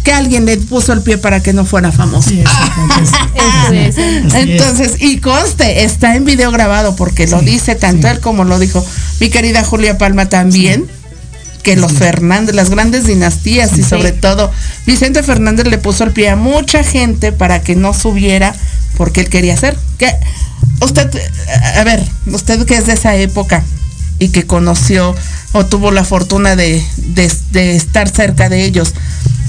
[0.05, 2.28] que alguien le puso el pie para que no fuera famoso.
[2.30, 2.42] Sí,
[3.72, 3.96] es.
[3.96, 4.34] Es.
[4.34, 8.14] Entonces, y conste, está en video grabado porque lo dice tanto sí.
[8.14, 8.84] él como lo dijo
[9.20, 10.86] mi querida Julia Palma también,
[11.62, 14.50] que los Fernández, las grandes dinastías y sobre todo
[14.86, 18.55] Vicente Fernández le puso el pie a mucha gente para que no subiera
[18.96, 19.76] porque él quería hacer.
[19.98, 20.12] Que
[20.80, 21.09] usted,
[21.76, 23.62] a ver, usted que es de esa época
[24.18, 25.14] y que conoció
[25.53, 28.92] o tuvo la fortuna de, de- de estar cerca de ellos,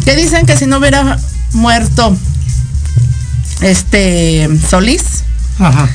[0.06, 1.18] que dicen que si no hubiera
[1.54, 2.16] muerto
[3.62, 5.04] este Solís,
[5.60, 5.90] Ajá.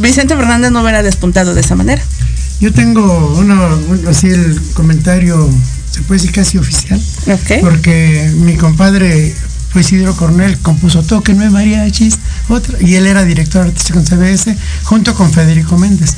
[0.00, 2.02] Vicente Fernández no hubiera despuntado de esa manera.
[2.60, 3.54] Yo tengo uno,
[3.88, 5.50] un- así el comentario,
[5.90, 7.00] se puede decir casi oficial,
[7.60, 9.34] porque mi compadre
[9.70, 14.56] fue Isidro Cornell, compuso Toque Nueve Mariachis, otra, y él era director artístico en CBS,
[14.84, 16.14] junto con Federico Méndez.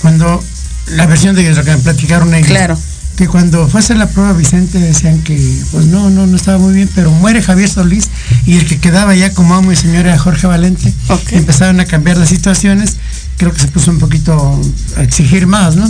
[0.00, 0.42] Cuando
[0.88, 2.78] la versión de lo que me platicaron ellos, Claro.
[3.16, 5.36] Que cuando fue a hacer la prueba Vicente decían que
[5.70, 8.08] pues no, no, no estaba muy bien, pero muere Javier Solís
[8.46, 10.92] y el que quedaba ya como amo y señor era Jorge Valente,
[11.30, 12.96] empezaron a cambiar las situaciones,
[13.36, 14.60] creo que se puso un poquito
[14.96, 15.88] a exigir más, ¿no?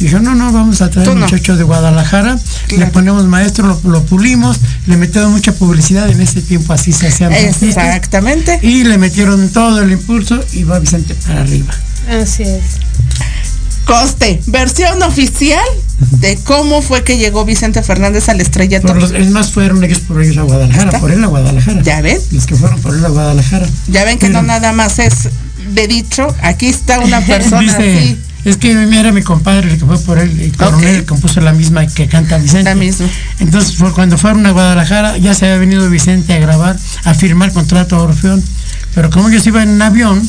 [0.00, 1.26] Y dijo, no, no, vamos a traer un no.
[1.26, 2.34] muchacho de Guadalajara,
[2.70, 2.92] le Claro.
[2.92, 7.32] ponemos maestro, lo, lo pulimos, le metieron mucha publicidad, en ese tiempo así se hacían
[7.32, 8.58] Exactamente.
[8.62, 11.72] y le metieron todo el impulso y va Vicente para arriba.
[12.10, 12.62] Así es.
[13.84, 15.60] Coste, versión oficial
[16.20, 18.94] de cómo fue que llegó Vicente Fernández al estrellato.
[18.94, 21.00] Los, es más, fueron ellos por ellos a Guadalajara, ¿Está?
[21.00, 21.82] por él a Guadalajara.
[21.82, 23.66] Ya ven, Los que fueron por él a Guadalajara.
[23.88, 25.28] ya ven que no nada más es
[25.72, 29.84] de dicho, aquí está una persona Dice, así, es que era mi compadre el que
[29.86, 31.06] fue por él, y Coronel Ok.
[31.06, 32.64] compuso la misma que canta Vicente.
[32.70, 33.06] la misma.
[33.40, 37.96] Entonces cuando fueron a Guadalajara, ya se había venido Vicente a grabar, a firmar contrato
[37.96, 38.42] a Orfeón.
[38.94, 40.22] Pero como ellos iban en avión,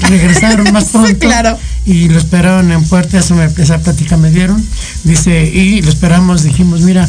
[0.00, 1.18] regresaron más Sí, pronto.
[1.18, 1.58] claro.
[1.86, 4.64] Y lo esperaron en puerta, eso me, esa plática me dieron.
[5.04, 7.08] Dice, y lo esperamos, dijimos, mira,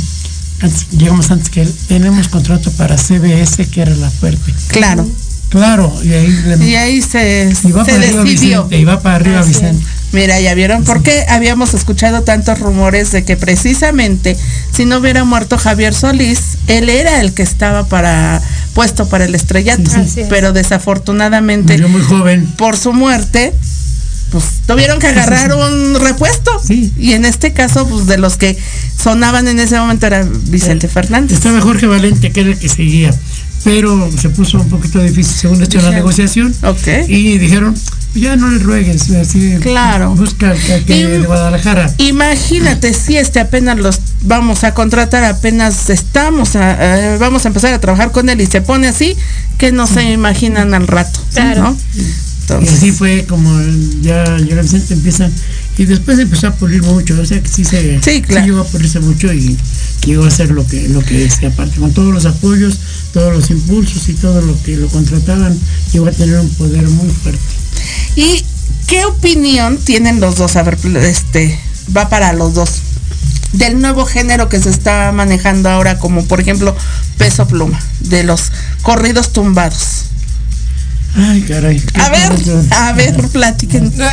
[0.61, 4.53] antes- llegamos antes que él, tenemos contrato para CBS, que era la fuerte.
[4.67, 5.07] Claro.
[5.49, 8.63] Claro, y ahí le Y ahí se, y va se para arriba decidió.
[8.63, 9.57] Vicente, y va para arriba Así es.
[9.61, 9.85] Vicente.
[10.11, 14.37] Mira, ya vieron por qué habíamos escuchado tantos rumores de que precisamente
[14.73, 18.41] si no hubiera muerto Javier Solís, él era el que estaba para
[18.73, 20.21] puesto para el estrellato, Sí, sí.
[20.29, 22.45] Pero desafortunadamente Murió muy joven.
[22.57, 23.53] por su muerte
[24.31, 26.91] pues tuvieron que agarrar un repuesto Sí.
[26.97, 28.57] y en este caso pues de los que
[29.01, 31.37] sonaban en ese momento era Vicente Fernández.
[31.37, 33.13] Estaba Jorge Valente, que era el que seguía,
[33.65, 36.53] pero se puso un poquito difícil según esto en la negociación.
[36.63, 36.87] Ok.
[37.09, 37.75] Y dijeron,
[38.13, 40.15] ya no le ruegues, así, Claro.
[40.15, 41.91] busca que, que Y- de Guadalajara.
[41.97, 47.73] Imagínate si este apenas los vamos a contratar, apenas estamos a, eh, vamos a empezar
[47.73, 49.15] a trabajar con él y se pone así,
[49.57, 51.63] que no se imaginan al rato, Claro.
[51.63, 51.77] ¿no?
[51.95, 52.05] Y
[52.41, 53.59] Entonces, así fue como
[54.03, 55.27] ya llega Vicente empieza
[55.77, 58.45] y después empezó a pulir mucho, o sea que sí se Sí, claro.
[58.45, 59.57] llegó a pulirse mucho y
[60.05, 62.77] llegó a hacer lo que lo que es, y aparte con todos los apoyos,
[63.13, 65.57] todos los impulsos y todo lo que lo contrataban,
[65.91, 67.39] llegó a tener un poder muy fuerte.
[68.15, 68.43] ¿y
[68.87, 70.55] qué opinión tienen los dos?
[70.55, 71.59] A ver, este,
[71.95, 72.69] va para los dos.
[73.53, 76.75] Del nuevo género que se está manejando ahora, como por ejemplo
[77.17, 78.51] Peso Pluma, de los
[78.81, 80.04] corridos tumbados.
[81.15, 81.81] Ay, caray.
[81.95, 82.31] A ver,
[82.71, 83.91] a ver, platiquen.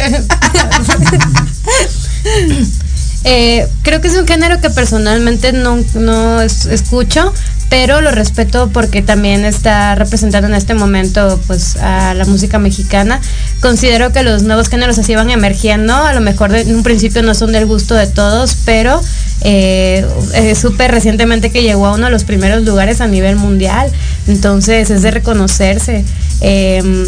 [3.24, 7.32] Eh, creo que es un género que personalmente no, no es- escucho,
[7.68, 13.20] pero lo respeto porque también está representando en este momento pues a la música mexicana.
[13.60, 17.22] Considero que los nuevos géneros así van emergiendo, a lo mejor de- en un principio
[17.22, 19.00] no son del gusto de todos, pero
[19.42, 23.88] eh, eh, supe recientemente que llegó a uno de los primeros lugares a nivel mundial,
[24.26, 26.04] entonces es de reconocerse.
[26.42, 27.04] Em,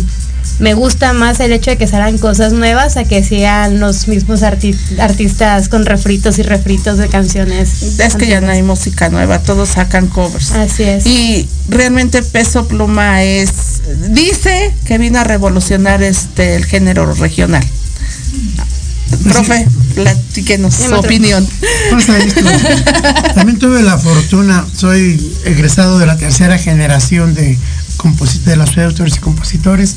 [0.61, 4.43] me gusta más el hecho de que salgan cosas nuevas a que sean los mismos
[4.43, 7.99] arti- artistas con refritos y refritos de canciones.
[7.99, 10.53] Es que ya no hay música nueva, todos sacan covers.
[10.53, 11.07] Así es.
[11.07, 13.51] Y realmente Peso Pluma es,
[14.11, 17.65] dice que vino a revolucionar este el género regional.
[19.25, 21.47] Profe, platíquenos su opinión.
[21.91, 22.41] Pasa esto.
[23.35, 27.59] También tuve la fortuna, soy egresado de la tercera generación de
[28.45, 29.97] de los autores y compositores.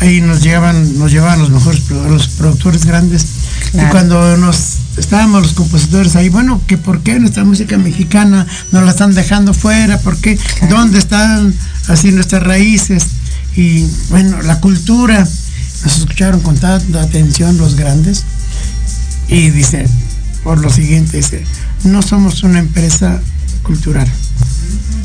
[0.00, 3.26] Ahí nos llevaban, nos llevaban los mejores, los productores grandes.
[3.72, 3.88] Claro.
[3.88, 8.84] Y cuando nos estábamos los compositores ahí, bueno, que por qué nuestra música mexicana nos
[8.84, 10.38] la están dejando fuera, por qué,
[10.70, 11.52] dónde están
[11.88, 13.06] así nuestras raíces
[13.56, 15.26] y bueno, la cultura.
[15.84, 18.24] Nos escucharon con tanta atención los grandes
[19.28, 19.86] y dice,
[20.42, 21.44] por lo siguiente, dice,
[21.84, 23.20] no somos una empresa
[23.62, 24.08] cultural.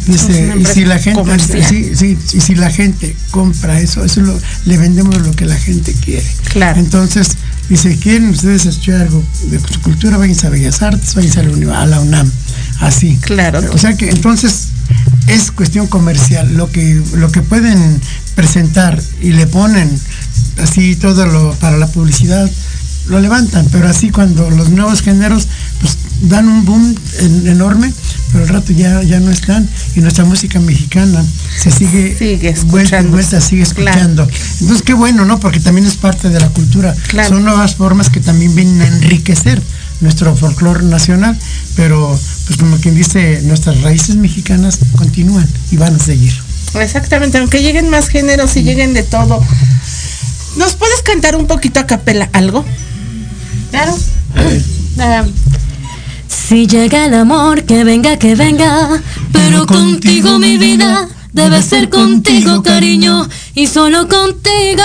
[0.07, 4.37] Dice, y si la gente, sí, sí, y si la gente compra eso, eso lo,
[4.65, 6.25] le vendemos lo que la gente quiere.
[6.49, 6.77] Claro.
[6.79, 7.29] Entonces,
[7.69, 10.17] dice, ¿quieren ustedes escuchar algo de su cultura?
[10.17, 12.29] Váyanse a Bellas Artes, váyanse a la, uni- a la UNAM.
[12.81, 13.17] Así.
[13.21, 13.61] Claro.
[13.73, 14.67] O sea que entonces
[15.27, 16.53] es cuestión comercial.
[16.53, 18.01] Lo que, lo que pueden
[18.35, 19.89] presentar y le ponen
[20.61, 22.51] así todo lo para la publicidad,
[23.07, 25.47] lo levantan, pero así cuando los nuevos géneros
[25.83, 27.91] pues dan un boom en- enorme,
[28.31, 31.21] pero al rato ya, ya no están y nuestra música mexicana
[31.61, 33.11] se sigue, Sigue escuchando.
[33.11, 33.89] vuelta, sigue Claro.
[33.91, 34.27] escuchando.
[34.61, 35.39] Entonces qué bueno, ¿no?
[35.41, 36.95] Porque también es parte de la cultura.
[37.09, 37.27] Claro.
[37.29, 39.61] Son nuevas formas que también vienen a enriquecer
[39.99, 41.37] nuestro folclore nacional,
[41.75, 42.17] pero
[42.47, 46.33] pues como quien dice, nuestras raíces mexicanas continúan y van a seguir.
[46.79, 49.43] Exactamente, aunque lleguen más géneros y lleguen de todo.
[50.57, 52.63] ¿Nos puedes cantar un poquito a capela algo?
[53.71, 53.93] Claro.
[54.99, 55.23] Ah,
[56.33, 59.01] si llega el amor, que venga, que venga.
[59.31, 63.27] Pero contigo mi vida debe ser contigo, cariño.
[63.53, 64.83] Y solo contigo.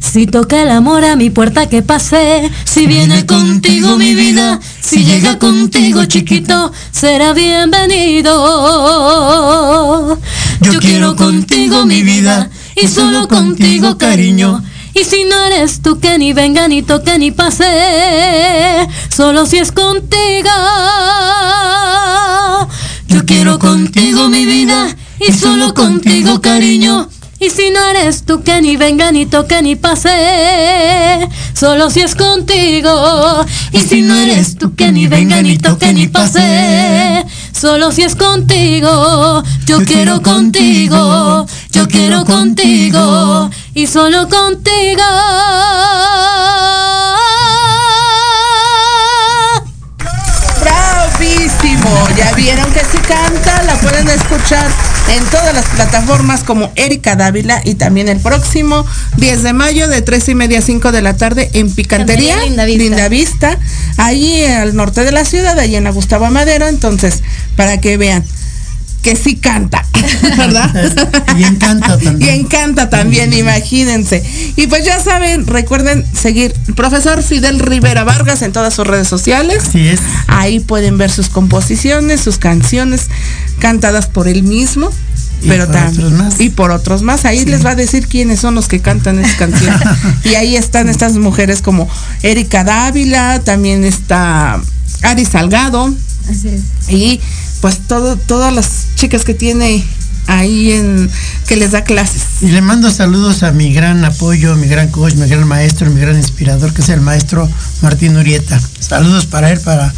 [0.00, 5.04] Si toca el amor a mi puerta que pase, si viene contigo mi vida, si
[5.04, 8.32] llega contigo chiquito, será bienvenido.
[10.60, 14.60] Yo quiero contigo mi vida y solo contigo cariño.
[14.94, 19.70] Y si no eres tú que ni venga ni toque ni pase, solo si es
[19.70, 20.50] contigo.
[23.06, 24.88] Yo quiero contigo mi vida
[25.20, 27.08] y solo contigo cariño.
[27.38, 32.14] Y si no eres tú que ni venga ni toque ni pase, solo si es
[32.14, 33.46] contigo.
[33.72, 37.24] Y si no eres tú que ni venga ni toque ni pase,
[37.58, 39.42] solo si es contigo.
[39.66, 45.02] Yo quiero contigo, yo quiero contigo y solo contigo.
[50.60, 52.08] Bravísimo.
[52.16, 54.70] Ya vieron que si canta, la pueden escuchar
[55.10, 58.84] en todas las plataformas como Erika Dávila y también el próximo
[59.16, 62.64] 10 de mayo de 3 y media a 5 de la tarde en Picantería Linda
[62.64, 63.08] Vista.
[63.08, 63.58] Vista,
[63.96, 66.66] ahí al norte de la ciudad, ahí en la Gustavo Madero.
[66.68, 67.22] Entonces,
[67.56, 68.24] para que vean
[69.02, 69.86] que sí canta,
[70.36, 70.70] ¿verdad?
[71.38, 72.34] Y encanta Y también.
[72.40, 74.22] encanta también, imagínense.
[74.56, 79.62] Y pues ya saben, recuerden seguir profesor Fidel Rivera Vargas en todas sus redes sociales.
[79.68, 80.00] Así es.
[80.26, 83.08] Ahí pueden ver sus composiciones, sus canciones
[83.58, 84.90] cantadas por él mismo.
[85.42, 86.40] Y pero por tam- otros más.
[86.40, 87.24] y por otros más.
[87.24, 89.80] Ahí les va a decir quiénes son los que cantan esas canciones.
[90.24, 91.88] y ahí están estas mujeres como
[92.22, 94.60] Erika Dávila, también está
[95.02, 95.94] Ari Salgado
[96.30, 96.90] Así es.
[96.92, 97.20] y
[97.60, 99.84] pues todo, todas las chicas que tiene
[100.26, 101.10] ahí en
[101.46, 102.22] que les da clases.
[102.40, 106.00] Y le mando saludos a mi gran apoyo, mi gran coach, mi gran maestro, mi
[106.00, 107.48] gran inspirador, que es el maestro
[107.82, 108.60] Martín Urieta.
[108.78, 109.92] Saludos para él, para,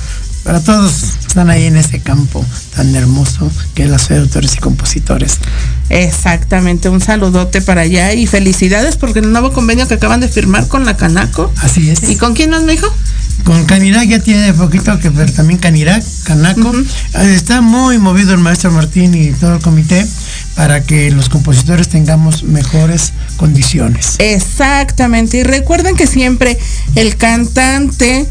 [0.45, 4.59] para todos están ahí en ese campo tan hermoso que es la de autores y
[4.59, 5.39] compositores.
[5.89, 10.69] Exactamente, un saludote para allá y felicidades porque el nuevo convenio que acaban de firmar
[10.69, 11.53] con la Canaco.
[11.63, 12.09] Así es.
[12.09, 12.93] ¿Y con quién más me dijo?
[13.45, 16.73] Con Canirac ya tiene poquito que ver también Canirac, Canaco.
[16.75, 20.07] Eh, Está muy movido el maestro Martín y todo el comité
[20.55, 24.17] para que los compositores tengamos mejores condiciones.
[24.19, 26.59] Exactamente, y recuerden que siempre
[26.95, 28.29] el cantante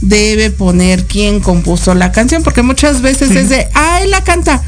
[0.00, 3.38] debe poner quién compuso la canción, porque muchas veces Sí.
[3.38, 4.62] es de, ah, él la canta.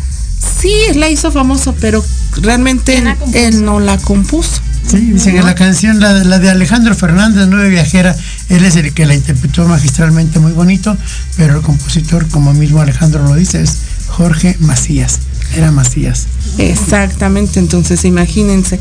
[0.61, 2.05] Sí, él la hizo famoso, pero
[2.43, 4.61] realmente ¿Quién la él, no la compuso.
[4.91, 8.16] Sí, dicen que la canción, la, de- la de Alejandro Fernández, Nueve Viajera,
[8.49, 10.97] él es el que la interpretó magistralmente muy bonito,
[11.37, 13.76] pero el compositor, como mismo Alejandro lo dice, es
[14.09, 15.18] Jorge Macías.
[15.55, 16.26] Era Macías.
[16.59, 18.81] Exactamente, entonces imagínense.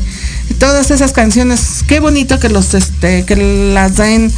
[0.58, 4.32] Todas esas canciones, qué bonito que los este, que las den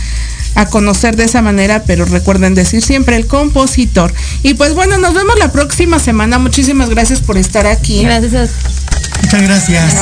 [0.54, 4.12] a conocer de esa manera, pero recuerden decir siempre el compositor.
[4.42, 6.38] Y pues bueno, nos vemos la próxima semana.
[6.38, 8.02] Muchísimas gracias por estar aquí.
[8.02, 8.50] Gracias
[9.22, 9.94] Muchas gracias.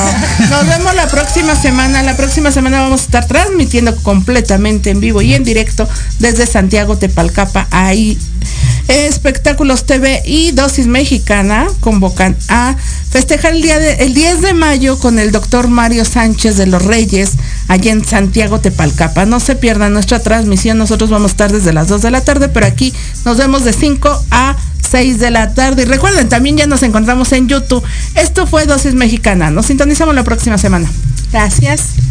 [0.49, 2.01] Nos vemos la próxima semana.
[2.03, 5.87] La próxima semana vamos a estar transmitiendo completamente en vivo y en directo
[6.19, 7.67] desde Santiago Tepalcapa.
[7.71, 8.17] Ahí
[8.87, 12.75] Espectáculos TV y Dosis Mexicana convocan a
[13.09, 16.83] festejar el día de, el 10 de mayo con el doctor Mario Sánchez de los
[16.83, 17.31] Reyes
[17.71, 19.25] allá en Santiago Tepalcapa.
[19.25, 20.77] No se pierdan nuestra transmisión.
[20.77, 22.93] Nosotros vamos a estar desde las 2 de la tarde, pero aquí
[23.23, 24.57] nos vemos de 5 a
[24.91, 25.83] 6 de la tarde.
[25.83, 27.83] Y recuerden, también ya nos encontramos en YouTube.
[28.15, 29.51] Esto fue Dosis Mexicana.
[29.51, 30.91] Nos sintonizamos la próxima semana.
[31.31, 32.10] Gracias.